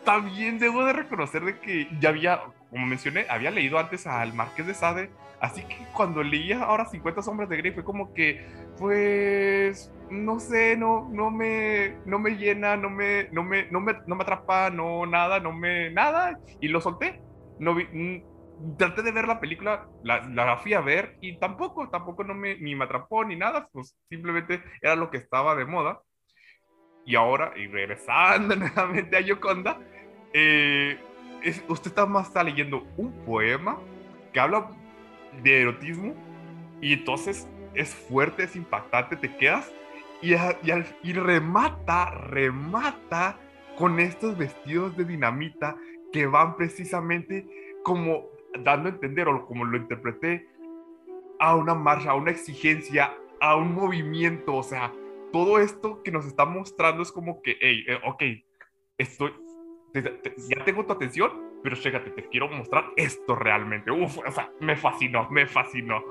También 0.05 0.59
debo 0.59 0.85
de 0.85 0.93
reconocer 0.93 1.45
de 1.45 1.61
que 1.61 1.89
ya 2.01 2.11
había, 2.11 2.41
como 2.71 2.87
mencioné, 2.87 3.27
había 3.29 3.51
leído 3.51 3.79
antes 3.79 4.07
al 4.07 4.33
Marqués 4.33 4.67
de 4.67 4.75
Sade, 4.75 5.11
así 5.41 5.63
que 5.65 5.77
cuando 5.93 6.23
leía 6.23 6.63
ahora 6.63 6.87
50 6.87 7.23
sombras 7.23 7.49
de 7.49 7.59
Grey 7.59 7.73
fue 7.73 7.85
como 7.85 8.15
que, 8.15 8.47
pues, 8.79 9.93
no 10.11 10.41
sé, 10.41 10.77
no, 10.77 11.09
no 11.11 11.31
me, 11.31 11.97
no 12.07 12.19
me 12.19 12.31
llena, 12.37 12.77
no 12.77 12.91
me, 12.91 13.29
no 13.33 13.43
me, 13.43 13.71
no 13.71 13.81
me, 13.81 13.95
no 14.07 14.17
me 14.17 14.23
atrapa, 14.23 14.71
no 14.71 15.05
nada, 15.07 15.41
no 15.41 15.53
me, 15.53 15.91
nada, 15.91 16.39
y 16.61 16.69
lo 16.69 16.81
solté. 16.81 17.21
No 17.59 17.75
vi, 17.75 17.87
traté 18.77 19.03
de 19.03 19.13
ver 19.13 19.27
la 19.27 19.41
película, 19.41 19.89
la, 20.03 20.21
la 20.29 20.57
fui 20.59 20.75
a 20.75 20.81
ver 20.81 21.17
y 21.21 21.39
tampoco, 21.39 21.89
tampoco 21.91 22.25
no 22.25 22.35
me, 22.35 22.57
ni 22.59 22.75
me 22.75 22.85
atrapó 22.85 23.25
ni 23.25 23.37
nada, 23.37 23.69
pues 23.73 23.97
simplemente 24.09 24.63
era 24.83 24.97
lo 24.97 25.11
que 25.11 25.19
estaba 25.19 25.55
de 25.55 25.65
moda. 25.65 26.01
Y 27.09 27.17
ahora, 27.17 27.55
y 27.57 27.67
regresando 27.69 28.55
nuevamente 28.57 29.17
a 29.17 29.21
Yoconda, 29.21 29.81
eh, 30.35 30.99
usted 31.67 31.91
está 31.91 32.05
más 32.05 32.29
está 32.29 32.45
leyendo 32.45 32.87
un 32.99 33.11
poema 33.25 33.79
que 34.31 34.39
habla 34.39 34.69
de 35.43 35.63
erotismo 35.63 36.15
y 36.83 36.93
entonces 36.93 37.49
es 37.73 37.95
fuerte, 37.95 38.43
es 38.45 38.55
impactante, 38.57 39.17
te 39.17 39.35
quedas 39.39 39.73
y, 40.21 40.35
y, 41.03 41.13
remata, 41.15 42.11
remata 42.11 43.39
con 43.79 44.01
estos 44.01 44.37
vestidos 44.37 44.95
de 44.99 45.07
dinamita 45.07 45.77
que 46.13 46.27
van 46.27 46.59
precisamente 46.59 47.47
como 47.85 48.27
dando 48.61 48.91
a 48.91 48.93
entender, 48.93 49.29
o 49.29 49.47
como 49.47 49.65
lo 49.65 49.79
interpreté, 49.79 50.47
a 51.39 51.55
una 51.57 51.75
marcha, 51.75 52.11
a 52.11 52.15
una 52.17 52.33
exigencia, 52.33 53.15
a 53.41 53.57
un 53.57 53.75
movimiento, 53.75 54.57
o 54.57 54.63
sea, 54.63 54.93
todo 55.33 55.59
esto 55.59 56.03
que 56.03 56.11
nos 56.11 56.27
está 56.27 56.45
mostrando 56.45 57.03
es 57.03 57.13
como 57.13 57.43
que, 57.43 57.57
hey, 57.61 57.85
eh, 57.87 57.99
ok, 58.07 58.23
estoy, 58.99 59.33
ya 59.95 60.65
tengo 60.65 60.85
tu 60.87 60.93
atención, 60.93 61.31
pero 61.63 61.77
chécate, 61.77 62.11
te 62.11 62.29
quiero 62.29 62.49
mostrar 62.49 62.85
esto 62.97 63.35
realmente. 63.35 63.91
Uf, 63.91 64.19
o 64.19 64.33
sea, 64.33 64.51
me 64.61 64.77
fascinó, 64.77 65.29
me 65.31 65.47
fascinó. 65.47 66.03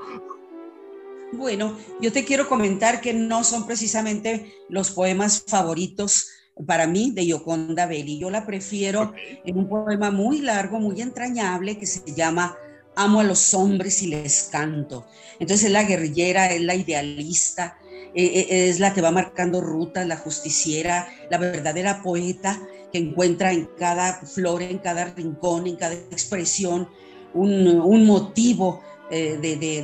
Bueno, 1.34 1.78
yo 2.00 2.12
te 2.12 2.24
quiero 2.24 2.48
comentar 2.48 3.02
que 3.02 3.14
no 3.14 3.44
son 3.44 3.66
precisamente 3.66 4.54
los 4.70 4.92
poemas 4.92 5.44
favoritos 5.46 6.30
para 6.66 6.88
mí 6.88 7.12
de 7.12 7.28
Yoconda 7.28 7.86
Belli. 7.86 8.18
Yo 8.20 8.30
la 8.30 8.46
prefiero 8.46 9.14
en 9.44 9.58
un 9.58 9.68
poema 9.68 10.10
muy 10.10 10.40
largo, 10.40 10.80
muy 10.80 11.02
entrañable, 11.02 11.78
que 11.78 11.86
se 11.86 12.14
llama 12.14 12.56
Amo 12.96 13.20
a 13.20 13.24
los 13.24 13.54
hombres 13.54 14.02
y 14.02 14.08
les 14.08 14.50
canto. 14.52 15.06
Entonces 15.40 15.66
es 15.66 15.72
la 15.72 15.84
guerrillera, 15.84 16.52
es 16.52 16.62
la 16.62 16.76
idealista, 16.76 17.78
e, 18.14 18.24
e, 18.24 18.70
es 18.70 18.80
la 18.80 18.94
que 18.94 19.02
va 19.02 19.12
marcando 19.12 19.62
rutas, 19.62 20.08
la 20.08 20.18
justiciera, 20.18 21.08
la 21.30 21.38
verdadera 21.38 22.02
poeta 22.02 22.60
que 22.92 23.00
encuentra 23.00 23.52
en 23.52 23.70
cada 23.78 24.22
flor, 24.22 24.62
en 24.62 24.80
cada 24.80 25.06
rincón, 25.06 25.68
en 25.68 25.76
cada 25.76 25.94
expresión, 25.94 26.90
un, 27.34 28.06
motivo 28.06 28.82
eh, 29.12 29.38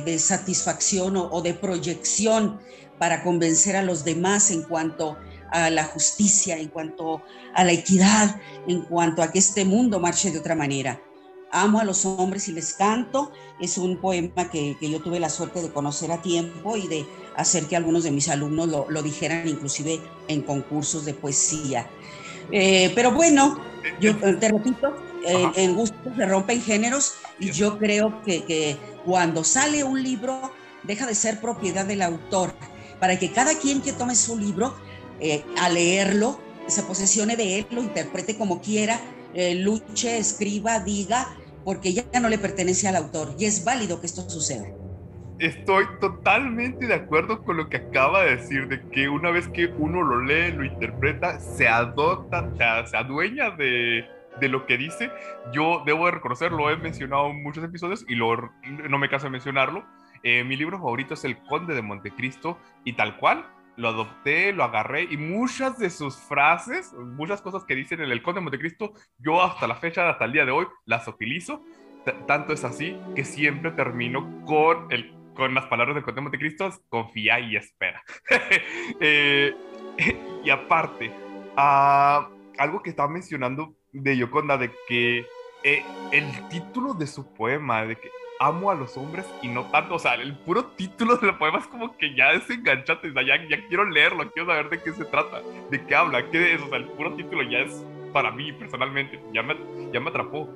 de, 0.04 0.18
satisfacción 0.18 1.16
o, 1.16 1.42
de 1.42 1.54
proyección 1.54 2.58
para 2.98 3.22
convencer 3.22 3.76
a 3.76 3.82
los 3.82 4.04
demás 4.04 4.50
en 4.50 4.62
cuanto 4.62 5.16
a 5.50 5.70
la 5.70 5.84
justicia, 5.84 6.56
en 6.56 6.68
cuanto 6.68 7.22
a 7.54 7.64
la 7.64 7.72
equidad, 7.72 8.40
en 8.66 8.82
cuanto 8.82 9.22
a 9.22 9.30
que 9.30 9.38
este 9.38 9.64
mundo 9.64 10.00
marche 10.00 10.30
de 10.30 10.38
otra 10.38 10.54
manera. 10.54 11.00
Amo 11.54 11.80
a 11.80 11.84
los 11.84 12.04
hombres 12.04 12.48
y 12.48 12.52
les 12.52 12.74
canto. 12.74 13.32
Es 13.60 13.78
un 13.78 13.96
poema 13.96 14.50
que, 14.50 14.76
yo 14.80 15.00
tuve 15.00 15.20
la 15.20 15.30
suerte 15.30 15.62
de 15.62 15.70
conocer 15.70 16.12
a 16.12 16.20
tiempo 16.20 16.76
y 16.76 16.88
de 16.88 17.06
hacer 17.36 17.66
que 17.66 17.76
algunos 17.76 18.04
de 18.04 18.10
mis 18.10 18.28
alumnos 18.28 18.68
lo, 18.68 18.86
lo 18.90 19.02
dijeran 19.02 19.48
inclusive 19.48 20.00
en 20.28 20.42
concursos 20.42 21.04
de 21.04 21.14
poesía. 21.14 21.88
Eh, 22.50 22.92
pero 22.94 23.12
bueno, 23.12 23.58
yo 24.00 24.10
eh, 24.10 24.36
te 24.38 24.48
repito, 24.48 24.94
eh, 25.26 25.50
en 25.56 25.74
gusto 25.74 25.96
se 26.16 26.26
rompen 26.26 26.62
géneros 26.62 27.14
y 27.38 27.50
yo 27.50 27.78
creo 27.78 28.22
que, 28.22 28.76
cuando 29.04 29.44
sale 29.44 29.84
un 29.84 30.02
libro 30.02 30.52
deja 30.82 31.06
de 31.06 31.14
ser 31.14 31.40
propiedad 31.40 31.84
del 31.84 32.02
autor, 32.02 32.54
para 33.00 33.18
que 33.18 33.32
cada 33.32 33.54
quien 33.58 33.82
que 33.82 33.92
tome 33.92 34.14
su 34.14 34.38
libro, 34.38 34.74
a 35.58 35.68
leerlo, 35.70 36.38
se 36.66 36.82
posesione 36.82 37.36
de 37.36 37.60
él, 37.60 37.66
lo 37.70 37.82
interprete 37.82 38.36
como 38.36 38.60
quiera, 38.60 39.00
luche, 39.34 40.18
escriba, 40.18 40.80
diga, 40.80 41.34
porque 41.64 41.92
ya 41.92 42.04
no 42.20 42.28
le 42.28 42.38
pertenece 42.38 42.88
al 42.88 42.96
autor 42.96 43.34
y 43.38 43.46
es 43.46 43.64
válido 43.64 44.00
que 44.00 44.06
esto 44.06 44.28
suceda 44.28 44.66
estoy 45.38 45.86
totalmente 46.00 46.86
de 46.86 46.94
acuerdo 46.94 47.42
con 47.42 47.56
lo 47.56 47.68
que 47.68 47.78
acaba 47.78 48.22
de 48.22 48.36
decir, 48.36 48.68
de 48.68 48.80
que 48.90 49.08
una 49.08 49.30
vez 49.30 49.48
que 49.48 49.66
uno 49.78 50.02
lo 50.02 50.20
lee, 50.22 50.52
lo 50.52 50.64
interpreta, 50.64 51.40
se 51.40 51.68
adopta, 51.68 52.86
se, 52.86 52.96
adueña 52.96 53.50
de, 53.50 54.04
de, 54.40 54.48
lo 54.48 54.66
que 54.66 54.76
dice. 54.76 55.10
Yo 55.52 55.82
debo 55.84 56.06
de 56.06 56.12
reconocer, 56.12 56.52
lo 56.52 56.70
he 56.70 56.76
mencionado 56.76 57.30
en 57.30 57.42
muchos 57.42 57.64
episodios 57.64 58.04
y 58.08 58.16
no 58.16 58.98
me 58.98 59.08
canso 59.08 59.26
de 59.26 59.30
mencionarlo. 59.30 59.84
Eh, 60.22 60.44
mi 60.44 60.56
libro 60.56 60.78
favorito 60.78 61.14
es 61.14 61.24
El 61.24 61.36
Conde 61.38 61.74
de 61.74 61.82
Montecristo 61.82 62.58
y 62.84 62.94
tal 62.94 63.18
cual, 63.18 63.46
lo 63.76 63.88
adopté, 63.88 64.52
lo 64.52 64.64
agarré 64.64 65.02
y 65.10 65.16
muchas 65.16 65.78
de 65.78 65.90
sus 65.90 66.16
frases, 66.16 66.92
muchas 66.92 67.42
cosas 67.42 67.64
que 67.64 67.74
dicen 67.74 68.00
en 68.00 68.10
El 68.10 68.22
Conde 68.22 68.40
de 68.40 68.44
Montecristo, 68.44 68.92
yo 69.18 69.42
hasta 69.42 69.66
la 69.66 69.76
fecha, 69.76 70.08
hasta 70.08 70.24
el 70.24 70.32
día 70.32 70.44
de 70.44 70.52
hoy, 70.52 70.66
las 70.84 71.06
utilizo. 71.08 71.62
tanto 72.26 72.52
es 72.52 72.64
así 72.64 72.96
que 73.14 73.24
siempre 73.24 73.70
termino 73.70 74.44
con 74.44 74.90
el 74.92 75.14
con 75.34 75.52
las 75.52 75.66
palabras 75.66 75.96
del 75.96 76.04
Conde 76.04 76.20
de 76.20 76.22
Montecristo, 76.22 76.70
confía 76.88 77.40
y 77.40 77.56
espera. 77.56 78.02
Eh, 79.00 79.54
y 80.44 80.50
aparte, 80.50 81.10
uh, 81.56 82.24
algo 82.58 82.82
que 82.82 82.90
estaba 82.90 83.08
mencionando 83.08 83.74
de 83.92 84.16
Yoconda, 84.16 84.56
de 84.56 84.70
que 84.88 85.26
eh, 85.62 85.82
el 86.12 86.48
título 86.48 86.94
de 86.94 87.06
su 87.06 87.32
poema, 87.32 87.84
de 87.84 87.96
que 87.96 88.10
amo 88.40 88.70
a 88.70 88.74
los 88.74 88.96
hombres 88.96 89.26
y 89.42 89.48
no 89.48 89.64
tanto, 89.70 89.94
o 89.94 89.98
sea, 89.98 90.14
el 90.14 90.36
puro 90.36 90.64
título 90.64 91.16
del 91.16 91.36
poema 91.36 91.58
es 91.58 91.66
como 91.66 91.96
que 91.96 92.14
ya 92.14 92.32
es 92.32 92.48
enganchante, 92.50 93.10
o 93.10 93.12
sea, 93.12 93.22
ya, 93.22 93.36
ya, 93.48 93.66
quiero 93.68 93.84
leerlo, 93.84 94.30
quiero 94.32 94.48
saber 94.48 94.70
de 94.70 94.82
qué 94.82 94.92
se 94.92 95.04
trata, 95.04 95.40
de 95.70 95.84
qué 95.84 95.94
habla, 95.94 96.28
qué 96.30 96.54
es, 96.54 96.62
o 96.62 96.68
sea, 96.68 96.78
el 96.78 96.86
puro 96.86 97.14
título 97.14 97.42
ya 97.42 97.58
es 97.58 97.84
para 98.12 98.30
mí 98.30 98.52
personalmente, 98.52 99.20
ya 99.32 99.42
me, 99.42 99.56
ya 99.92 100.00
me 100.00 100.10
atrapó. 100.10 100.48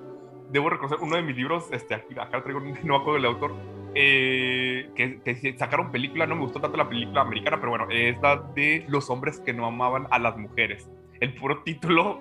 Debo 0.51 0.71
reconocer 0.71 0.99
uno 1.01 1.17
de 1.17 1.23
mis 1.23 1.37
libros, 1.37 1.67
este, 1.73 1.95
aquí, 1.95 2.15
acá 2.19 2.43
traigo, 2.43 2.61
no 2.85 2.95
me 2.95 2.97
acuerdo 2.97 3.15
del 3.15 3.25
autor, 3.27 3.55
eh, 3.95 4.91
que, 4.95 5.57
sacaron 5.59 5.91
película, 5.91 6.27
no 6.27 6.37
me 6.37 6.43
gustó 6.43 6.61
tanto 6.61 6.77
la 6.77 6.89
película 6.89 7.23
americana, 7.23 7.59
pero 7.59 7.71
bueno, 7.71 7.87
es 7.91 8.21
la 8.21 8.37
de 8.55 8.85
los 8.89 9.11
hombres 9.11 9.41
que 9.41 9.53
no 9.53 9.67
amaban 9.67 10.07
a 10.11 10.19
las 10.19 10.37
mujeres. 10.37 10.89
El 11.21 11.35
puro 11.35 11.63
título, 11.63 12.21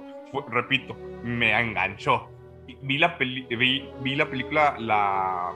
repito, 0.49 0.95
me 1.23 1.57
enganchó. 1.59 2.29
Vi 2.81 2.97
la, 2.97 3.17
vi, 3.17 4.15
la 4.15 4.29
película, 4.29 4.75
la... 4.79 5.53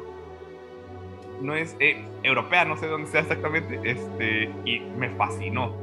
No 1.41 1.56
es 1.56 1.76
eh, 1.80 2.04
europea, 2.24 2.65
no 2.65 2.78
sé 2.78 2.88
dónde 2.88 3.10
sea 3.10 3.21
exactamente, 3.21 3.80
este, 3.84 4.52
y 4.63 4.80
me 4.80 5.10
fascinó 5.15 5.76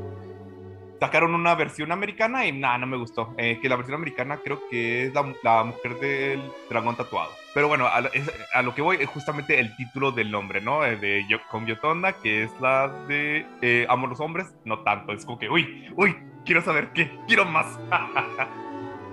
sacaron 1.01 1.35
una 1.35 1.55
versión 1.55 1.93
americana 1.93 2.47
y 2.47 2.53
nada, 2.53 2.79
no 2.79 2.87
me 2.87 2.97
gustó. 2.97 3.35
Eh, 3.39 3.59
que 3.61 3.69
la 3.69 3.77
versión 3.77 3.97
americana 3.97 4.39
creo 4.43 4.61
que 4.69 5.07
es 5.07 5.13
la, 5.15 5.63
mujer 5.65 5.99
del 6.01 6.43
dragón 6.69 6.97
tatuado. 6.97 7.31
Pero 7.55 7.69
bueno, 7.69 7.87
a, 7.87 8.63
lo 8.63 8.75
que 8.75 8.83
voy 8.83 8.97
es 9.01 9.09
justamente 9.09 9.59
el 9.59 9.75
título 9.77 10.13
del 10.13 10.31
nombre, 10.31 10.61
¿no? 10.61 10.85
Eh, 10.85 10.97
de 10.97 11.25
con 11.51 11.67
Yotonda, 11.67 12.15
que 12.15 12.45
es 12.45 12.51
la 12.61 12.89
de 13.07 13.87
Amo 13.89 14.07
los 14.07 14.21
hombres, 14.21 14.55
no 14.65 14.81
tanto. 14.81 15.13
Es 15.13 15.25
como 15.25 15.39
que, 15.39 15.49
uy, 15.49 15.89
uy, 15.97 16.17
quiero 16.45 16.63
saber 16.63 16.93
qué, 16.93 17.11
quiero 17.27 17.45
más. 17.45 17.79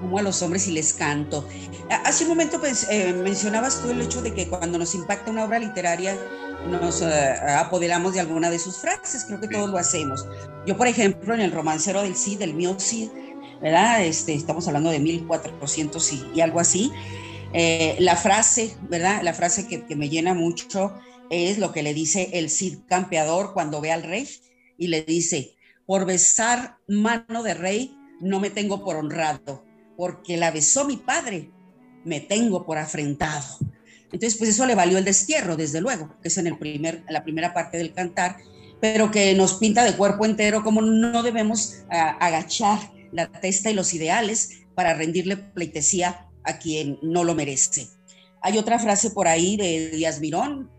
Como 0.06 0.20
a 0.20 0.22
los 0.22 0.44
hombres 0.44 0.68
y 0.68 0.72
les 0.72 0.94
canto. 0.94 1.48
Hace 1.89 2.26
un 2.26 2.30
momento 2.30 2.60
pues, 2.60 2.88
mencionabas 3.24 3.82
tú 3.82 3.89
el 3.89 4.02
hecho 4.02 4.22
de 4.22 4.36
que 4.36 4.48
cuando 4.48 4.78
nos 4.78 4.94
impacta 4.94 5.32
una 5.32 5.46
obra 5.46 5.58
literaria, 5.58 6.15
nos 6.70 7.02
eh, 7.02 7.36
apoderamos 7.58 8.13
de 8.13 8.20
alguna 8.20 8.52
de 8.52 8.60
sus 8.60 8.78
frases, 8.78 9.26
creo 9.26 9.39
que 9.39 9.48
todos 9.48 9.68
lo 9.72 9.80
hacemos. 9.80 10.28
Yo, 10.68 10.78
por 10.78 10.86
ejemplo, 10.86 11.34
en 11.34 11.41
el 11.41 11.52
romancero 11.52 12.04
del 12.04 12.15
Cid, 12.15 12.38
del 12.38 12.54
mío 12.54 12.76
Cid, 12.80 13.10
¿verdad? 13.63 14.04
Este, 14.04 14.36
estamos 14.36 14.68
hablando 14.68 14.91
de 14.91 15.00
1400 15.00 16.13
y, 16.13 16.24
y 16.36 16.41
algo 16.41 16.60
así. 16.60 16.91
Eh, 17.54 17.96
la 17.98 18.15
frase, 18.15 18.76
¿verdad? 18.88 19.24
La 19.24 19.34
frase 19.34 19.68
que, 19.68 19.88
que, 19.88 19.96
me 19.96 20.08
llena 20.08 20.36
mucho 20.36 20.94
es 21.32 21.58
lo 21.58 21.72
que 21.72 21.82
le 21.82 21.96
dice 21.96 22.30
el 22.34 22.52
Cid 22.52 22.78
campeador 22.88 23.54
cuando 23.54 23.82
ve 23.82 23.91
al 23.91 24.04
rey 24.04 24.30
y 24.78 24.86
le 24.86 25.02
dice, 25.02 25.56
por 25.88 26.06
besar 26.06 26.78
mano 26.88 27.41
de 27.41 27.56
rey 27.56 27.98
no 28.22 28.39
me 28.39 28.52
tengo 28.52 28.84
por 28.84 28.98
honrado, 28.98 29.64
porque 29.98 30.38
la 30.38 30.52
besó 30.52 30.86
mi 30.86 30.98
padre, 30.98 31.52
me 32.04 32.20
tengo 32.20 32.66
por 32.66 32.78
afrentado. 32.78 33.58
Entonces, 34.12 34.38
pues 34.38 34.52
eso 34.52 34.66
le 34.66 34.76
valió 34.76 34.98
el 34.98 35.06
destierro, 35.06 35.56
desde 35.58 35.82
luego, 35.82 36.16
que 36.22 36.30
es 36.30 36.38
en, 36.38 36.48
el 36.48 36.58
primer, 36.58 37.04
la 37.10 37.24
primera 37.24 37.54
parte 37.54 37.78
del 37.78 37.94
cantar, 37.94 38.38
pero 38.80 39.12
que 39.12 39.34
nos 39.34 39.56
pinta 39.56 39.84
de 39.84 39.94
cuerpo 39.94 40.26
entero 40.26 40.64
como 40.64 40.82
no 40.82 41.24
debemos 41.24 41.84
agachar 41.90 42.80
la 43.12 43.32
testa 43.32 43.72
y 43.72 43.74
los 43.74 43.94
ideales 43.94 44.66
para 44.76 44.94
rendirle 44.94 45.38
pleitesía 45.38 46.28
a 46.44 46.60
quien 46.60 47.00
no 47.02 47.24
lo 47.24 47.34
merece. 47.34 47.88
Hay 48.42 48.58
otra 48.58 48.78
frase 48.78 49.10
por 49.10 49.28
ahí 49.28 49.58
de 49.58 49.90
Díaz 49.90 50.20
Mirón, 50.20 50.70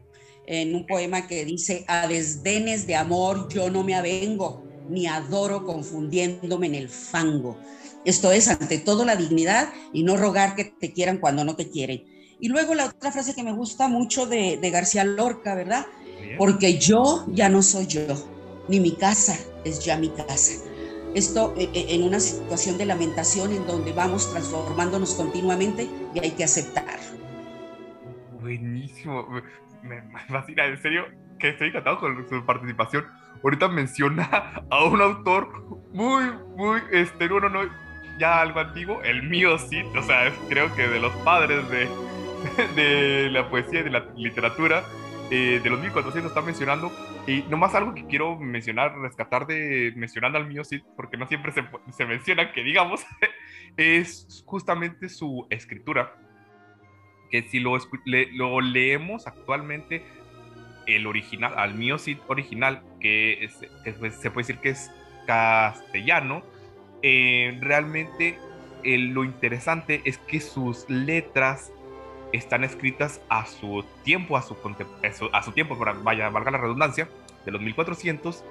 en 0.47 0.75
un 0.75 0.87
poema 0.87 1.27
que 1.27 1.45
dice, 1.45 1.85
a 1.89 2.07
desdenes 2.07 2.87
de 2.87 2.95
amor 2.95 3.49
yo 3.53 3.69
no 3.69 3.83
me 3.83 3.95
avengo, 3.95 4.65
ni 4.89 5.07
adoro 5.07 5.65
confundiéndome 5.65 6.69
en 6.69 6.75
el 6.77 6.89
fango. 6.89 7.59
Esto 8.07 8.31
es, 8.31 8.47
ante 8.47 8.79
todo, 8.79 9.05
la 9.05 9.17
dignidad 9.17 9.69
y 9.93 10.05
no 10.05 10.17
rogar 10.17 10.55
que 10.55 10.65
te 10.65 10.93
quieran 10.93 11.19
cuando 11.19 11.45
no 11.45 11.57
te 11.57 11.69
quieren. 11.69 12.05
Y 12.39 12.49
luego 12.49 12.77
la 12.77 12.87
otra 12.87 13.11
frase 13.11 13.35
que 13.35 13.43
me 13.43 13.53
gusta 13.53 13.89
mucho 13.89 14.27
de, 14.27 14.61
García 14.71 15.03
Lorca, 15.05 15.57
¿verdad? 15.57 15.87
Porque 16.39 16.79
yo 16.79 17.27
ya 17.29 17.49
no 17.49 17.63
soy 17.63 17.89
yo, 17.89 18.07
ni 18.69 18.79
mi 18.79 18.93
casa 18.93 19.37
es 19.65 19.85
ya 19.85 19.99
mi 19.99 20.11
casa. 20.11 20.53
Esto 21.17 21.53
e, 21.57 21.69
e, 21.75 21.97
en 21.97 22.05
una 22.05 22.21
situación 22.21 22.79
de 22.79 22.87
lamentación 22.87 23.53
en 23.53 23.67
donde 23.67 23.93
vamos 23.93 24.31
transformándonos 24.31 25.15
continuamente 25.15 25.89
y 26.15 26.21
hay 26.21 26.31
que 26.31 26.45
aceptar. 26.45 27.01
Buenísimo, 28.41 29.27
me, 29.83 30.03
fascina, 30.29 30.67
en 30.67 30.81
serio, 30.81 31.07
que 31.41 31.49
estoy 31.49 31.69
encantado 31.69 31.99
con 31.99 32.25
su 32.29 32.47
participación. 32.47 33.05
Ahorita 33.43 33.67
menciona 33.67 34.63
a 34.71 34.85
un 34.85 35.01
autor 35.01 35.83
muy, 35.93 36.25
muy, 36.57 36.81
este, 36.93 37.29
no, 37.29 37.41
no, 37.41 37.49
no, 37.49 37.86
ya 38.19 38.41
algo 38.41 38.61
antiguo, 38.61 39.03
el 39.03 39.23
mío 39.23 39.59
sí, 39.59 39.83
o 39.83 40.03
sea, 40.03 40.33
creo 40.49 40.75
que 40.75 40.89
de 40.89 41.01
los 41.01 41.13
padres 41.17 41.69
de, 41.71 41.89
de 42.77 43.31
la 43.31 43.49
poesía 43.49 43.81
y 43.81 43.85
de 43.85 43.91
la 43.91 44.07
literatura, 44.17 44.85
eh, 45.31 45.61
de 45.63 45.71
los 45.71 45.81
1400 45.81 46.31
está 46.31 46.43
mencionando, 46.43 46.93
y 47.27 47.43
nomás 47.49 47.75
algo 47.75 47.95
que 47.95 48.07
quiero 48.07 48.37
mencionar, 48.37 48.97
rescatar 48.99 49.47
de 49.47 49.93
mencionando 49.97 50.39
al 50.39 50.47
mío 50.47 50.65
sí, 50.65 50.83
porque 50.97 51.17
no 51.17 51.27
siempre 51.27 51.53
se, 51.53 51.65
se 51.93 52.07
menciona 52.07 52.53
que 52.53 52.63
digamos, 52.63 53.05
es 53.77 54.45
justamente 54.47 55.09
su 55.09 55.47
escritura, 55.51 56.15
que 57.31 57.43
si 57.43 57.59
lo, 57.61 57.77
lo 58.05 58.61
leemos 58.61 59.27
actualmente, 59.27 60.05
el 60.87 61.07
original, 61.07 61.55
al 61.57 61.75
mío 61.75 61.99
sí 61.99 62.19
original, 62.29 62.83
que, 63.01 63.51
pues, 63.99 64.15
se 64.15 64.31
puede 64.31 64.47
decir 64.47 64.59
que 64.61 64.71
es 64.71 64.91
castellano, 65.27 66.43
eh, 67.03 67.59
realmente 67.61 68.39
eh, 68.83 68.99
lo 68.99 69.25
interesante 69.25 70.03
es 70.05 70.19
que 70.19 70.41
sus 70.41 70.89
letras 70.89 71.73
están 72.33 72.65
escritas 72.65 73.21
a 73.29 73.47
su 73.47 73.85
tiempo, 74.03 74.37
a 74.37 74.43
su, 74.43 74.57
a 75.33 75.43
su 75.43 75.53
tiempo, 75.53 75.77
vaya, 76.03 76.29
valga 76.29 76.51
la 76.51 76.59
redundancia, 76.59 77.09
de 77.45 77.53
los 77.53 77.63
1400, 77.63 78.45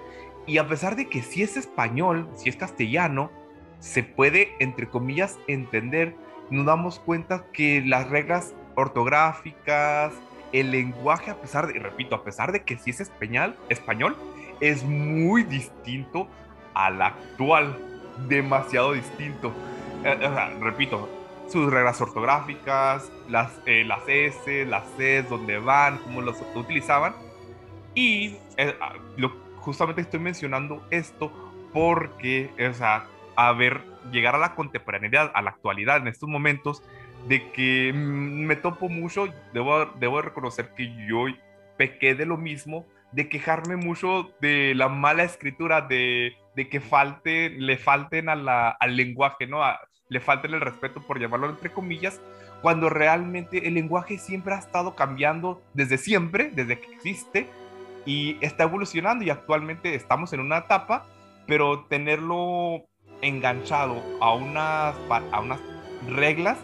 y 0.48 0.58
a 0.58 0.68
pesar 0.68 0.96
de 0.96 1.08
que 1.08 1.22
si 1.22 1.44
es 1.44 1.58
español, 1.58 2.28
si 2.36 2.50
es 2.50 2.56
castellano, 2.56 3.32
se 3.80 4.04
puede, 4.04 4.54
entre 4.60 4.88
comillas, 4.88 5.38
entender, 5.48 6.16
nos 6.50 6.66
damos 6.66 7.00
cuenta 7.00 7.46
que 7.52 7.84
las 7.86 8.10
reglas 8.10 8.54
ortográficas, 8.76 10.14
el 10.54 10.72
lenguaje, 10.72 11.32
a 11.32 11.36
pesar 11.42 11.68
de, 11.68 11.80
repito, 11.80 12.16
a 12.16 12.24
pesar 12.24 12.52
de 12.52 12.64
que 12.64 12.78
si 12.78 12.92
es 12.92 13.02
español, 13.02 13.56
español, 13.70 14.16
es 14.62 14.84
muy 14.84 15.44
distinto 15.44 16.28
al 16.74 17.02
actual, 17.02 17.78
demasiado 18.28 18.94
distinto. 18.94 19.54
Eh, 20.04 20.16
repito, 20.60 21.10
sus 21.48 21.72
reglas 21.72 22.02
ortográficas, 22.02 23.12
las, 23.30 23.52
eh, 23.66 23.84
las 23.86 24.08
S, 24.08 24.66
las 24.66 24.84
C, 24.98 25.24
dónde 25.24 25.60
van, 25.60 25.98
cómo 26.00 26.22
los 26.22 26.38
utilizaban. 26.56 27.16
Y 27.94 28.38
eh, 28.58 28.76
ah, 28.82 28.94
lo, 29.18 29.30
justamente 29.58 30.02
estoy 30.02 30.20
mencionando 30.20 30.86
esto 30.92 31.32
porque, 31.74 32.50
o 32.70 32.74
sea, 32.74 33.06
a 33.36 33.52
ver, 33.54 33.82
llegar 34.12 34.36
a 34.36 34.38
la 34.38 34.56
contemporaneidad, 34.56 35.32
a 35.34 35.42
la 35.42 35.52
actualidad 35.52 35.98
en 35.98 36.08
estos 36.08 36.30
momentos, 36.30 36.84
de 37.28 37.52
que 37.52 37.92
mm, 37.94 38.46
me 38.46 38.56
topo 38.56 38.90
mucho, 38.90 39.28
debo, 39.54 39.86
debo 40.00 40.22
reconocer 40.22 40.74
que 40.76 40.94
yo 41.08 41.26
pequé 41.78 42.16
de 42.16 42.26
lo 42.26 42.38
mismo, 42.38 42.86
de 43.12 43.30
quejarme 43.30 43.76
mucho 43.76 44.32
de 44.42 44.74
la 44.76 44.90
mala 44.90 45.24
escritura, 45.24 45.82
de, 45.82 46.36
de 46.56 46.70
que 46.70 46.80
falte, 46.80 47.50
le 47.50 47.78
falten 47.78 48.30
a 48.30 48.36
la, 48.36 48.70
al 48.70 48.96
lenguaje, 48.96 49.48
¿no? 49.48 49.62
le 50.08 50.20
falten 50.20 50.54
el 50.54 50.62
respeto, 50.62 51.02
por 51.02 51.20
llamarlo 51.20 51.50
entre 51.50 51.72
comillas, 51.72 52.22
cuando 52.62 52.90
realmente 52.90 53.68
el 53.68 53.74
lenguaje 53.74 54.18
siempre 54.18 54.54
ha 54.54 54.60
estado 54.60 54.96
cambiando 54.96 55.62
desde 55.74 55.98
siempre, 55.98 56.52
desde 56.54 56.80
que 56.80 56.94
existe, 56.94 57.50
y 58.06 58.38
está 58.42 58.64
evolucionando 58.64 59.24
y 59.24 59.32
actualmente 59.32 59.96
estamos 59.96 60.32
en 60.34 60.40
una 60.40 60.60
etapa, 60.60 61.06
pero 61.48 61.86
tenerlo 61.86 62.86
enganchado 63.22 64.02
a 64.22 64.34
unas, 64.36 64.96
a 65.10 65.40
unas 65.40 65.60
reglas 66.08 66.58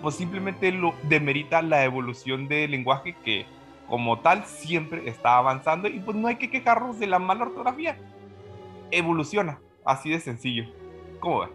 pues 0.00 0.16
simplemente 0.16 0.70
lo 0.70 0.94
demerita 1.04 1.62
la 1.62 1.84
evolución 1.84 2.48
del 2.48 2.70
lenguaje 2.72 3.14
que 3.24 3.46
como 3.88 4.20
tal 4.20 4.44
siempre 4.44 5.08
está 5.08 5.36
avanzando 5.36 5.88
y 5.88 5.98
pues 6.00 6.16
no 6.16 6.28
hay 6.28 6.36
que 6.36 6.50
quejarnos 6.50 6.98
de 6.98 7.06
la 7.06 7.18
mala 7.18 7.44
ortografía. 7.44 7.96
Evoluciona, 8.92 9.60
así 9.84 10.10
de 10.10 10.20
sencillo. 10.20 10.64
¿Cómo 11.18 11.40
va? 11.40 11.50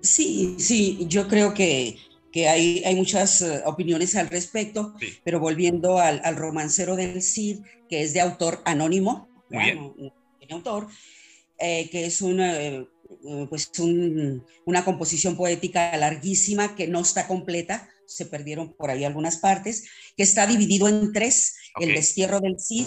Sí, 0.00 0.56
sí, 0.58 1.06
yo 1.08 1.26
creo 1.26 1.54
que, 1.54 1.96
que 2.30 2.48
hay, 2.48 2.82
hay, 2.84 2.94
muchas 2.94 3.42
eh, 3.42 3.62
opiniones 3.64 4.14
al 4.16 4.28
respecto, 4.28 4.94
pero 5.24 5.40
volviendo 5.40 5.98
al, 5.98 6.20
al, 6.24 6.36
romancero 6.36 6.94
del 6.94 7.22
Cid, 7.22 7.60
que 7.88 8.02
es 8.02 8.12
de 8.12 8.20
autor 8.20 8.60
anónimo, 8.64 9.28
bueno, 9.50 9.94
autor, 10.50 10.88
eh, 11.58 11.88
que 11.90 12.06
es 12.06 12.20
un 12.20 12.40
eh, 12.40 12.86
eh, 13.26 13.46
pues 13.48 13.70
una 14.64 14.84
composición 14.84 15.36
poética 15.36 15.96
larguísima 15.96 16.74
que 16.74 16.88
no 16.88 17.00
está 17.00 17.26
completa, 17.26 17.88
se 18.06 18.26
perdieron 18.26 18.74
por 18.74 18.90
ahí 18.90 19.04
algunas 19.04 19.38
partes, 19.38 19.84
que 20.16 20.22
está 20.22 20.46
dividido 20.46 20.88
en 20.88 21.12
tres, 21.12 21.56
el 21.80 21.94
destierro 21.94 22.40
del 22.40 22.60
Cid, 22.60 22.86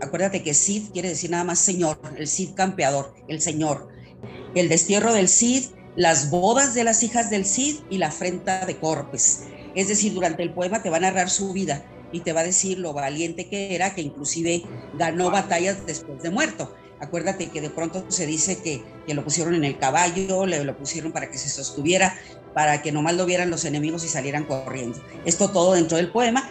acuérdate 0.00 0.42
que 0.42 0.54
Cid 0.54 0.90
quiere 0.92 1.08
decir 1.08 1.30
nada 1.30 1.44
más 1.44 1.58
señor, 1.58 2.00
el 2.16 2.28
Cid 2.28 2.54
campeador, 2.54 3.14
el 3.28 3.40
señor, 3.40 3.88
el 4.54 4.68
destierro 4.68 5.12
del 5.12 5.28
Cid, 5.28 5.64
las 5.96 6.30
bodas 6.30 6.74
de 6.74 6.84
las 6.84 7.02
hijas 7.02 7.30
del 7.30 7.46
Cid 7.46 7.76
y 7.88 7.98
la 7.98 8.08
afrenta 8.08 8.66
de 8.66 8.76
Corpes. 8.76 9.44
Es 9.74 9.88
decir, 9.88 10.12
durante 10.12 10.42
el 10.42 10.52
poema 10.52 10.82
te 10.82 10.90
va 10.90 10.98
a 10.98 11.00
narrar 11.00 11.30
su 11.30 11.52
vida 11.52 11.84
y 12.12 12.20
te 12.20 12.32
va 12.32 12.40
a 12.40 12.44
decir 12.44 12.78
lo 12.78 12.92
valiente 12.92 13.48
que 13.48 13.74
era, 13.74 13.94
que 13.94 14.02
inclusive 14.02 14.62
ganó 14.94 15.30
batallas 15.30 15.86
después 15.86 16.22
de 16.22 16.30
muerto. 16.30 16.74
Acuérdate 17.00 17.48
que 17.48 17.60
de 17.60 17.70
pronto 17.70 18.06
se 18.08 18.26
dice 18.26 18.58
que, 18.62 18.82
lo 19.12 19.24
pusieron 19.24 19.54
en 19.54 19.64
el 19.64 19.78
caballo, 19.78 20.46
le 20.46 20.64
lo 20.64 20.76
pusieron 20.76 21.12
para 21.12 21.30
que 21.30 21.38
se 21.38 21.48
sostuviera, 21.48 22.18
para 22.54 22.80
que 22.82 22.92
nomás 22.92 23.14
lo 23.14 23.26
vieran 23.26 23.50
los 23.50 23.64
enemigos 23.64 24.04
y 24.04 24.08
salieran 24.08 24.44
corriendo. 24.44 24.98
Esto 25.26 25.50
todo 25.50 25.74
dentro 25.74 25.98
del 25.98 26.10
poema, 26.10 26.50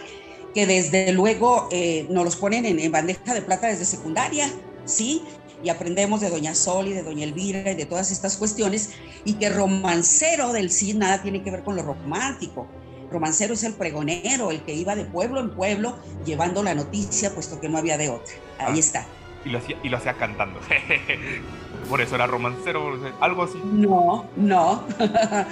que 0.56 0.66
desde 0.66 1.12
luego 1.12 1.68
eh, 1.70 2.06
nos 2.08 2.24
los 2.24 2.36
ponen 2.36 2.64
en, 2.64 2.90
bandeja 2.90 3.34
de 3.34 3.42
plata 3.42 3.66
desde 3.66 3.84
secundaria, 3.84 4.50
¿sí? 4.86 5.22
Y 5.62 5.68
aprendemos 5.68 6.22
de 6.22 6.30
Doña 6.30 6.54
Sol 6.54 6.88
y 6.88 6.94
de 6.94 7.02
Doña 7.02 7.24
Elvira 7.24 7.72
y 7.72 7.74
de 7.74 7.84
todas 7.84 8.10
estas 8.10 8.38
cuestiones, 8.38 8.92
y 9.26 9.34
que 9.34 9.50
romancero 9.50 10.54
del 10.54 10.70
sí 10.70 10.94
nada 10.94 11.20
tiene 11.20 11.42
que 11.42 11.50
ver 11.50 11.62
con 11.62 11.76
lo 11.76 11.82
romántico. 11.82 12.66
Romancero 13.10 13.52
es 13.52 13.64
el 13.64 13.74
pregonero, 13.74 14.50
el 14.50 14.62
que 14.62 14.72
iba 14.72 14.96
de 14.96 15.04
pueblo 15.04 15.40
en 15.40 15.54
pueblo 15.54 15.98
llevando 16.24 16.62
la 16.62 16.74
noticia, 16.74 17.34
puesto 17.34 17.60
que 17.60 17.68
no 17.68 17.76
había 17.76 17.98
de 17.98 18.08
otra. 18.08 18.32
Ahí 18.58 18.76
ah. 18.76 18.78
está 18.78 19.06
y 19.46 19.50
lo 19.50 19.58
hacía, 19.58 19.76
y 19.82 19.88
lo 19.88 19.96
hacía 19.96 20.14
cantando. 20.14 20.60
Por 21.88 22.00
eso 22.00 22.16
era 22.16 22.26
romancero, 22.26 22.98
algo 23.20 23.44
así. 23.44 23.60
No, 23.64 24.26
no. 24.36 24.84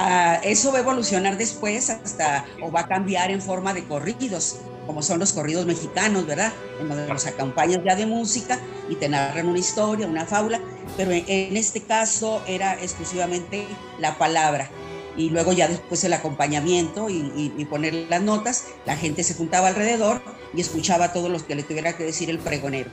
Ah, 0.00 0.38
eso 0.44 0.70
va 0.70 0.78
a 0.78 0.82
evolucionar 0.82 1.36
después 1.36 1.90
hasta, 1.90 2.44
o 2.62 2.70
va 2.70 2.82
a 2.82 2.86
cambiar 2.86 3.32
en 3.32 3.42
forma 3.42 3.74
de 3.74 3.82
corridos, 3.82 4.60
como 4.86 5.02
son 5.02 5.18
los 5.18 5.32
corridos 5.32 5.66
mexicanos, 5.66 6.24
¿verdad? 6.24 6.52
En 6.80 6.88
donde 6.88 7.08
los 7.08 7.26
acompañas 7.26 7.80
ya 7.84 7.96
de 7.96 8.06
música 8.06 8.60
y 8.88 8.94
te 8.94 9.08
narran 9.08 9.48
una 9.48 9.58
historia, 9.58 10.06
una 10.06 10.24
fábula, 10.24 10.60
pero 10.96 11.10
en, 11.10 11.56
este 11.56 11.82
caso 11.82 12.44
era 12.46 12.74
exclusivamente 12.74 13.66
la 13.98 14.16
palabra 14.18 14.70
y 15.16 15.30
luego 15.30 15.52
ya 15.52 15.66
después 15.66 16.04
el 16.04 16.12
acompañamiento 16.12 17.10
y, 17.10 17.52
y, 17.56 17.64
poner 17.64 18.06
las 18.08 18.22
notas, 18.22 18.68
la 18.86 18.96
gente 18.96 19.24
se 19.24 19.34
juntaba 19.34 19.66
alrededor 19.66 20.22
y 20.54 20.60
escuchaba 20.60 21.12
todo 21.12 21.28
lo 21.28 21.44
que 21.44 21.56
le 21.56 21.64
tuviera 21.64 21.96
que 21.96 22.04
decir 22.04 22.30
el 22.30 22.38
pregonero. 22.38 22.90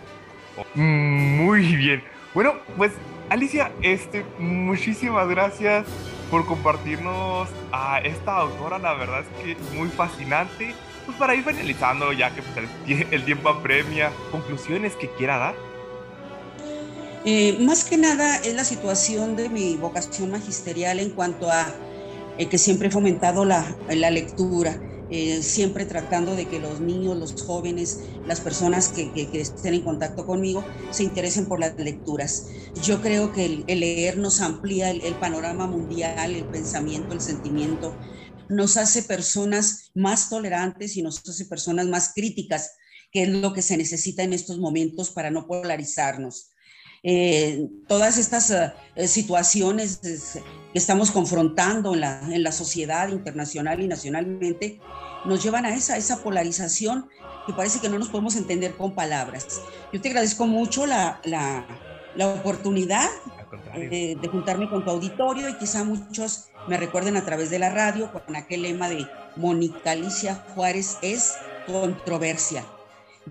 Muy 0.74 1.76
bien. 1.76 2.14
Bueno, 2.36 2.56
pues 2.76 2.91
Alicia, 3.30 3.71
este, 3.82 4.26
muchísimas 4.39 5.26
gracias 5.30 5.88
por 6.30 6.45
compartirnos 6.45 7.48
a 7.71 8.00
esta 8.00 8.36
autora, 8.36 8.78
la 8.78 8.93
verdad 8.93 9.21
es 9.21 9.56
que 9.56 9.76
muy 9.78 9.88
fascinante. 9.88 10.76
Pues 11.06 11.17
para 11.17 11.34
ir 11.34 11.45
finalizando, 11.45 12.12
ya 12.12 12.36
que 12.36 12.41
pues, 12.41 12.67
el, 13.12 13.24
tiempo 13.24 13.48
apremia, 13.48 14.12
conclusiones 14.32 14.95
que 14.98 15.10
quiera 15.12 15.38
dar. 15.38 15.56
Eh, 17.24 17.58
más 17.62 17.86
que 17.86 17.95
nada 17.95 18.36
es 18.38 18.54
la 18.54 18.65
situación 18.65 19.38
de 19.38 19.48
mi 19.48 19.78
vocación 19.78 20.32
magisterial 20.32 21.00
en 21.00 21.12
cuanto 21.12 21.50
a 21.50 21.67
eh, 22.38 22.50
que 22.50 22.58
siempre 22.58 22.89
he 22.89 22.91
fomentado 22.91 23.45
la, 23.45 23.65
la 23.88 24.12
lectura. 24.12 24.78
Eh, 25.12 25.44
siempre 25.44 25.86
tratando 25.86 26.36
de 26.36 26.48
que 26.48 26.60
los 26.60 26.80
niños, 26.80 27.15
los 27.15 27.39
jóvenes, 27.44 28.00
las 28.26 28.41
personas 28.41 28.88
que, 28.89 29.12
estén 29.34 29.76
en 29.76 29.84
contacto 29.84 30.26
conmigo 30.26 30.65
se 30.89 31.04
interesen 31.04 31.46
por 31.46 31.60
las 31.60 31.78
lecturas. 31.78 32.48
Yo 32.82 33.02
creo 33.02 33.32
que 33.32 33.63
el, 33.68 33.80
leer 33.80 34.18
nos 34.18 34.41
amplía 34.41 34.89
el, 34.89 35.13
panorama 35.15 35.68
mundial, 35.68 36.34
el 36.34 36.46
pensamiento, 36.46 37.13
el 37.13 37.22
sentimiento, 37.22 37.96
nos 38.50 38.78
hace 38.78 39.04
personas 39.04 39.91
más 39.94 40.30
tolerantes 40.30 40.98
y 40.98 41.04
nos 41.04 41.22
hace 41.28 41.46
personas 41.46 41.86
más 41.88 42.13
críticas 42.13 42.72
que 43.12 43.24
es 43.24 43.30
lo 43.30 43.54
que 43.54 43.62
se 43.62 43.78
necesita 43.78 44.24
en 44.24 44.34
estos 44.34 44.58
momentos 44.58 45.12
para 45.12 45.30
no 45.30 45.46
polarizarnos. 45.46 46.50
Eh, 47.04 47.68
todas 47.88 48.18
estas 48.18 48.52
eh, 48.96 49.08
situaciones 49.08 50.00
que 50.02 50.41
estamos 50.80 51.12
confrontando 51.12 51.94
en 51.94 52.02
la, 52.02 52.22
en 52.30 52.44
la, 52.44 52.52
sociedad 52.52 53.08
internacional 53.10 53.82
y 53.82 53.88
nacionalmente 53.88 54.80
nos 55.24 55.42
llevan 55.42 55.66
a 55.66 55.74
esa, 55.74 55.98
esa 55.98 56.22
polarización 56.22 57.10
que 57.48 57.54
parece 57.54 57.80
que 57.80 57.90
no 57.90 57.98
nos 57.98 58.10
podemos 58.10 58.36
entender 58.36 58.76
con 58.76 58.94
palabras. 58.94 59.62
Yo 59.94 60.02
te 60.02 60.10
agradezco 60.10 60.48
mucho 60.48 60.86
la, 60.86 61.22
la, 61.24 61.66
la 62.16 62.28
oportunidad 62.28 63.10
eh, 63.76 64.18
de 64.20 64.28
juntarme 64.28 64.70
con 64.70 64.84
tu 64.84 64.92
auditorio 64.92 65.48
y 65.48 65.58
quizá 65.58 65.84
muchos 65.84 66.50
me 66.68 66.78
recuerden 66.78 67.16
a 67.16 67.26
través 67.26 67.50
de 67.50 67.60
la 67.60 67.70
radio 67.70 68.12
con 68.12 68.36
aquel 68.36 68.64
lema 68.64 68.90
de 68.90 69.08
Mónica 69.36 69.92
Alicia 69.92 70.44
Juárez 70.56 70.98
es 71.02 71.36
controversia. 71.68 72.66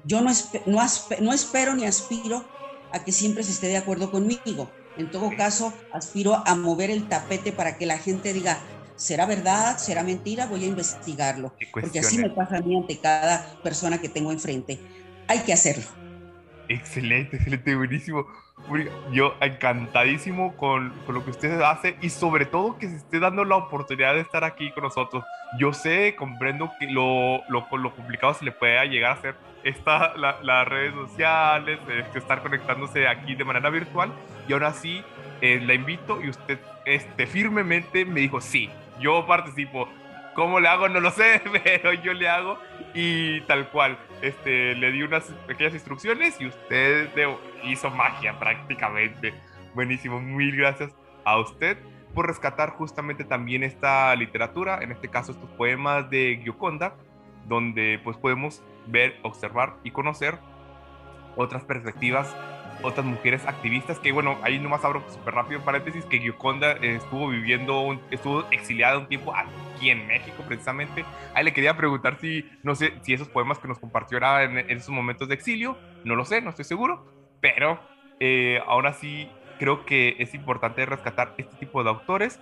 Yo 0.05 0.21
no, 0.23 0.31
no, 0.67 0.81
no 1.21 1.33
espero 1.33 1.75
ni 1.75 1.85
aspiro 1.85 2.45
a 2.93 3.05
que 3.05 3.13
siempre 3.13 3.43
se 3.43 3.53
esté 3.53 3.67
de 3.69 3.77
acuerdo 3.77 4.11
conmigo. 4.11 4.71
En 4.97 5.11
todo 5.11 5.35
caso, 5.37 5.79
aspiro 5.91 6.35
a 6.47 6.55
mover 6.55 6.91
el 6.91 7.09
tapete 7.09 7.53
para 7.53 7.77
que 7.79 7.87
la 7.87 7.99
gente 7.99 8.33
diga, 8.33 8.67
¿será 8.95 9.27
verdad? 9.27 9.77
¿Será 9.79 10.03
mentira? 10.05 10.47
Voy 10.47 10.65
a 10.65 10.69
investigarlo. 10.69 11.55
Porque 11.79 11.99
así 11.99 12.19
me 12.19 12.31
pasa 12.31 12.59
a 12.59 12.61
mí 12.63 12.77
ante 12.77 13.01
cada 13.01 13.59
persona 13.63 14.01
que 14.01 14.09
tengo 14.09 14.33
enfrente. 14.33 14.87
Hay 15.27 15.45
que 15.45 15.53
hacerlo. 15.53 15.87
Excelente, 16.69 17.37
excelente, 17.37 17.75
buenísimo. 17.75 18.27
Yo 19.13 19.35
encantadísimo 19.41 20.57
con, 20.57 20.91
con, 21.05 21.15
lo 21.15 21.25
que 21.25 21.31
usted 21.31 21.61
hace 21.61 21.97
y 22.01 22.09
sobre 22.09 22.47
todo 22.47 22.79
que 22.79 22.89
se 22.89 22.97
esté 22.97 23.19
dando 23.19 23.45
la 23.45 23.57
oportunidad 23.57 24.15
de 24.15 24.21
estar 24.21 24.45
aquí 24.45 24.71
con 24.73 24.85
nosotros. 24.85 25.25
Yo 25.59 25.73
sé, 25.73 26.15
comprendo 26.17 26.71
que 26.79 26.87
lo, 26.87 27.43
lo, 27.49 27.67
lo 27.77 27.95
complicado 27.95 28.33
se 28.35 28.45
le 28.45 28.53
puede 28.53 28.83
llegar 28.89 29.11
a 29.11 29.15
hacer 29.15 29.35
esta, 29.65 30.15
las 30.17 30.69
redes 30.69 30.95
sociales, 30.95 31.79
este, 31.89 32.19
estar 32.19 32.43
conectándose 32.43 33.09
aquí 33.09 33.35
de 33.35 33.45
manera 33.45 33.71
virtual 33.71 34.13
y 34.47 34.53
ahora 34.53 34.73
sí 34.73 35.03
eh, 35.41 35.61
la 35.61 35.75
invito 35.75 36.23
y 36.23 36.29
usted 36.29 36.59
este, 36.85 37.27
firmemente 37.27 38.05
me 38.05 38.21
dijo, 38.21 38.41
sí, 38.41 38.71
yo 39.01 39.27
participo. 39.27 39.89
¿Cómo 40.35 40.59
le 40.59 40.69
hago? 40.69 40.89
No 40.89 40.99
lo 40.99 41.11
sé, 41.13 41.41
pero 41.65 41.93
yo 41.93 42.13
le 42.13 42.29
hago 42.29 42.59
y 42.93 43.41
tal 43.43 43.69
cual. 43.69 43.97
Este, 44.25 44.75
le 44.75 44.91
di 44.91 45.03
unas 45.03 45.25
pequeñas 45.47 45.75
instrucciones 45.75 46.41
y 46.41 46.47
usted 46.47 47.11
hizo 47.65 47.91
magia 47.91 48.39
prácticamente. 48.39 49.35
Buenísimo, 49.75 50.19
mil 50.19 50.57
gracias 50.57 50.97
a 51.27 51.39
usted 51.39 51.77
por 52.15 52.27
rescatar 52.27 52.71
justamente 52.71 53.25
también 53.25 53.63
esta 53.63 54.17
literatura, 54.17 54.79
en 54.81 54.93
este 54.93 55.09
caso 55.09 55.33
estos 55.33 55.51
poemas 55.51 56.09
de 56.09 56.41
Gioconda, 56.43 56.95
donde 57.47 58.01
pues 58.03 58.17
podemos 58.17 58.63
ver, 58.87 59.15
observar 59.25 59.75
y 59.85 59.91
conocer 59.91 60.39
otras 61.37 61.63
perspectivas, 61.65 62.35
otras 62.85 63.05
mujeres 63.05 63.45
activistas 63.47 63.99
que, 63.99 64.13
bueno, 64.13 64.39
ahí 64.43 64.59
nomás 64.59 64.85
abro 64.85 65.03
súper 65.09 65.35
rápido 65.35 65.61
paréntesis, 65.65 66.05
que 66.05 66.19
Gioconda 66.19 66.73
estuvo 66.73 67.29
viviendo, 67.29 67.99
estuvo 68.11 68.45
exiliada 68.51 68.99
un 68.99 69.09
tiempo 69.09 69.35
aquí 69.35 69.91
en 69.91 70.07
México 70.07 70.43
precisamente. 70.47 71.05
Ahí 71.35 71.45
le 71.45 71.53
quería 71.53 71.77
preguntar 71.77 72.19
si, 72.21 72.49
no 72.63 72.75
sé, 72.75 72.95
si 73.03 73.15
esos 73.15 73.29
poemas 73.29 73.59
que 73.59 73.69
nos 73.69 73.79
compartió 73.79 74.19
eran 74.19 74.59
en, 74.59 74.71
esos 74.71 74.91
momentos 74.91 75.29
de 75.29 75.35
exilio, 75.35 75.77
no 76.05 76.15
lo 76.15 76.25
sé, 76.25 76.41
no 76.41 76.51
estoy 76.51 76.65
seguro, 76.65 77.05
pero 77.41 77.81
eh, 78.21 78.61
ahora 78.67 78.93
sí 78.93 79.29
creo 79.59 79.85
que 79.85 80.17
es 80.19 80.35
importante 80.35 80.85
rescatar 80.87 81.35
este 81.39 81.57
tipo 81.57 81.83
de 81.83 81.91
autores 81.91 82.39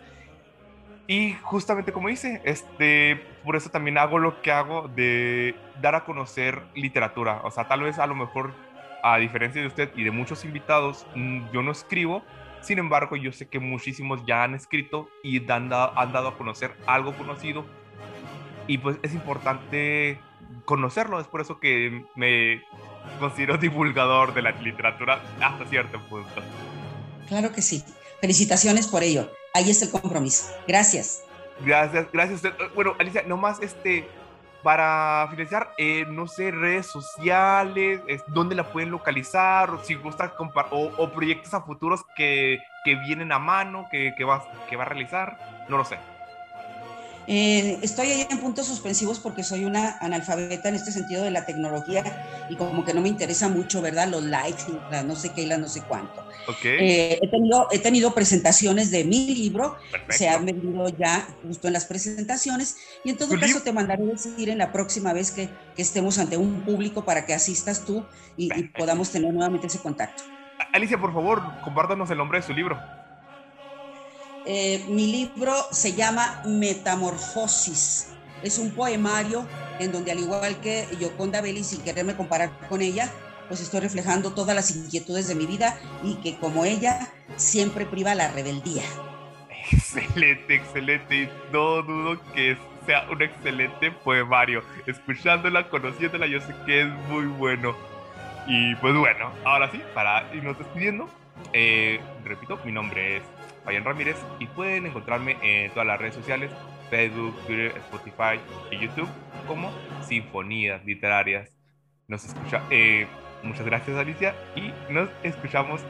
y 1.07 1.35
justamente 1.43 1.93
como 1.93 2.09
dice, 2.09 2.41
este, 2.45 3.17
por 3.45 3.57
eso 3.57 3.71
también 3.71 3.99
hago 3.99 4.19
lo 4.19 4.41
que 4.41 4.53
hago 4.53 4.89
de 4.89 5.55
dar 5.81 5.95
a 5.95 6.05
conocer 6.05 6.63
literatura. 6.75 7.41
O 7.45 7.51
sea, 7.51 7.67
tal 7.69 7.83
vez 7.83 7.99
a 7.99 8.07
lo 8.07 8.15
mejor, 8.15 8.55
a 9.03 9.19
diferencia 9.19 9.61
de 9.61 9.67
usted 9.67 9.91
y 9.97 10.05
de 10.05 10.11
muchos 10.11 10.45
invitados, 10.45 11.07
mm, 11.15 11.51
yo 11.53 11.63
no 11.63 11.73
escribo. 11.73 12.23
Sin 12.61 12.79
embargo, 12.79 13.17
yo 13.17 13.33
sé 13.33 13.49
que 13.49 13.59
muchísimos 13.59 14.25
ya 14.27 14.45
han 14.45 14.55
escrito 14.55 15.09
y 15.23 15.39
han, 15.51 15.73
han 15.73 16.13
dado 16.13 16.29
a 16.29 16.39
conocer 16.39 16.73
algo 16.87 17.13
conocido. 17.15 17.65
Y 18.69 18.79
pues 18.79 18.99
es 19.03 19.15
importante 19.15 20.19
conocerlo. 20.65 21.19
Es 21.19 21.27
por 21.27 21.41
eso 21.41 21.59
que 21.59 22.05
me 22.15 22.63
considero 23.19 23.57
divulgador 23.59 24.35
de 24.35 24.43
la 24.43 24.53
literatura 24.53 25.21
hasta 25.41 25.65
cierto 25.67 26.01
punto. 26.09 26.43
Claro 27.29 27.53
que 27.53 27.63
sí. 27.63 27.83
Felicitaciones 28.21 28.87
por 28.87 29.03
ello 29.03 29.29
ahí 29.55 29.71
es 29.71 29.83
el 29.83 29.91
compromiso. 29.91 30.53
Gracias. 30.67 31.23
Gracias, 31.65 32.07
gracias 32.13 32.37
usted. 32.37 32.53
Bueno, 32.75 32.95
Alicia, 32.99 33.23
nomás 33.23 33.61
este, 33.61 34.09
para 34.63 35.27
finalizar, 35.31 35.73
eh, 35.77 36.05
no 36.09 36.27
sé, 36.27 36.51
redes 36.51 36.87
sociales, 36.87 38.01
dónde 38.29 38.55
la 38.55 38.65
pueden 38.65 38.91
localizar, 38.91 39.71
o 39.71 39.79
si 39.83 39.95
gusta 39.95 40.33
o, 40.71 40.93
o 40.97 41.11
proyectos 41.11 41.55
a 41.55 41.63
futuros 41.63 42.05
que, 42.15 42.63
que 42.85 42.95
vienen 42.97 43.33
a 43.33 43.39
mano, 43.39 43.89
que, 43.91 44.15
que, 44.17 44.25
va, 44.25 44.45
que 44.69 44.77
va 44.77 44.85
a 44.85 44.87
realizar, 44.87 45.39
no 45.69 45.77
lo 45.79 45.85
sé. 45.85 45.99
Eh, 47.27 47.79
estoy 47.83 48.09
ahí 48.09 48.27
en 48.29 48.39
puntos 48.39 48.67
suspensivos 48.67 49.19
porque 49.21 49.45
soy 49.45 49.65
una 49.65 49.97
analfabeta 50.01 50.69
en 50.69 50.75
este 50.75 50.91
sentido 50.91 51.23
de 51.23 51.31
la 51.31 51.47
tecnología 51.47 52.47
y 52.49 52.57
como 52.57 52.85
que 52.85 52.95
no 52.95 53.01
me 53.01 53.09
interesa 53.09 53.49
mucho, 53.49 53.81
¿verdad? 53.81 54.09
Los 54.09 54.25
likes, 54.25 54.65
no 55.05 55.15
sé 55.15 55.33
qué 55.33 55.43
y 55.43 55.47
la 55.47 55.59
no 55.59 55.69
sé 55.69 55.83
cuánto. 55.83 56.25
Eh, 56.65 57.19
he, 57.23 57.29
tenido, 57.29 57.69
he 57.71 57.79
tenido 57.79 58.15
presentaciones 58.15 58.91
de 58.91 59.05
mi 59.05 59.35
libro, 59.35 59.77
se 60.09 60.29
han 60.29 60.45
vendido 60.45 60.89
ya 60.89 61.29
justo 61.43 61.69
en 61.69 61.75
las 61.75 61.85
presentaciones 61.85 62.77
y 63.05 63.11
en 63.11 63.17
todo 63.17 63.39
caso 63.39 63.63
te 63.63 63.73
mandaré 63.73 64.05
decir 64.05 64.49
en 64.49 64.59
la 64.59 64.73
próxima 64.73 65.13
vez 65.13 65.31
que, 65.31 65.49
que, 65.77 65.83
estemos 65.83 66.19
ante 66.19 66.37
un 66.37 66.63
público 66.63 67.05
para 67.05 67.25
que 67.27 67.35
asistas 67.35 67.85
tú 67.85 68.05
y, 68.37 68.53
y 68.59 68.65
podamos 68.69 69.11
tener 69.11 69.33
nuevamente 69.33 69.69
ese 69.69 69.79
contacto. 69.79 70.25
Alicia, 70.73 70.99
por 70.99 71.13
favor, 71.13 71.43
compártanos 71.63 72.11
el 72.11 72.19
nombre 72.19 72.41
de 72.41 72.47
su 72.47 72.53
libro. 72.53 72.81
Eh, 74.45 74.85
mi 74.89 75.07
libro 75.07 75.55
se 75.71 75.95
llama 75.95 76.43
Metamorfosis. 76.45 78.09
Es 78.43 78.59
un 78.59 78.73
poemario 78.73 79.47
en 79.79 79.93
donde 79.93 80.11
al 80.11 80.19
igual 80.19 80.61
que 80.61 80.89
Yoconda 80.99 81.41
Belli, 81.41 81.63
sin 81.63 81.81
quererme 81.83 82.17
comparar 82.17 82.51
con 82.69 82.83
ella, 82.83 83.09
pues 83.49 83.61
estoy 83.61 83.81
reflejando 83.81 84.33
todas 84.33 84.57
las 84.57 84.75
inquietudes 84.75 85.29
de 85.29 85.35
mi 85.35 85.47
vida 85.47 85.79
y 86.03 86.15
que 86.17 86.37
como 86.37 86.65
ella 86.65 87.09
siempre 87.37 87.87
priva 87.87 88.15
la 88.15 88.33
rebeldía. 88.33 88.83
Excelente, 89.71 90.57
excelente. 90.57 91.23
Y 91.23 91.29
no 91.53 91.83
dudo 91.83 92.21
que 92.35 92.57
sea 92.85 93.07
un 93.11 93.23
excelente 93.23 93.93
poemario. 93.93 94.65
Escuchándola, 94.87 95.69
conociéndola, 95.69 96.27
yo 96.27 96.41
sé 96.41 96.55
que 96.67 96.83
es 96.83 96.89
muy 97.09 97.27
bueno. 97.27 97.77
Y 98.49 98.75
pues 98.77 98.95
bueno, 98.97 99.31
ahora 99.45 99.71
sí, 99.71 99.81
para 99.95 100.29
irnos 100.35 100.59
despidiendo, 100.59 101.09
eh, 101.53 102.01
repito, 102.25 102.59
mi 102.65 102.73
nombre 102.73 103.19
es 103.19 103.23
Fabián 103.65 103.85
Ramírez 103.85 104.17
y 104.39 104.47
pueden 104.47 104.87
encontrarme 104.87 105.37
en 105.43 105.71
todas 105.71 105.87
las 105.87 106.01
redes 106.01 106.15
sociales, 106.15 106.51
Facebook, 106.91 107.35
Twitter, 107.47 107.73
Spotify 107.77 108.39
y 108.71 108.79
YouTube 108.79 109.09
como 109.47 109.73
Sinfonías 110.03 110.85
Literarias. 110.85 111.51
Nos 112.09 112.25
escucha, 112.25 112.63
eh, 112.71 113.07
muchas 113.43 113.65
gracias 113.65 113.97
Alicia 113.97 114.35
y 114.55 114.73
nos 114.93 115.09
escuchamos 115.23 115.81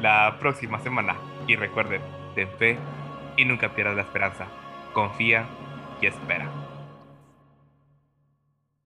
la 0.00 0.36
próxima 0.38 0.78
semana. 0.80 1.16
Y 1.46 1.56
recuerden, 1.56 2.00
ten 2.34 2.48
fe 2.58 2.76
y 3.36 3.44
nunca 3.44 3.74
pierdas 3.74 3.96
la 3.96 4.02
esperanza. 4.02 4.46
Confía 4.92 5.46
y 6.00 6.06
espera. 6.06 6.71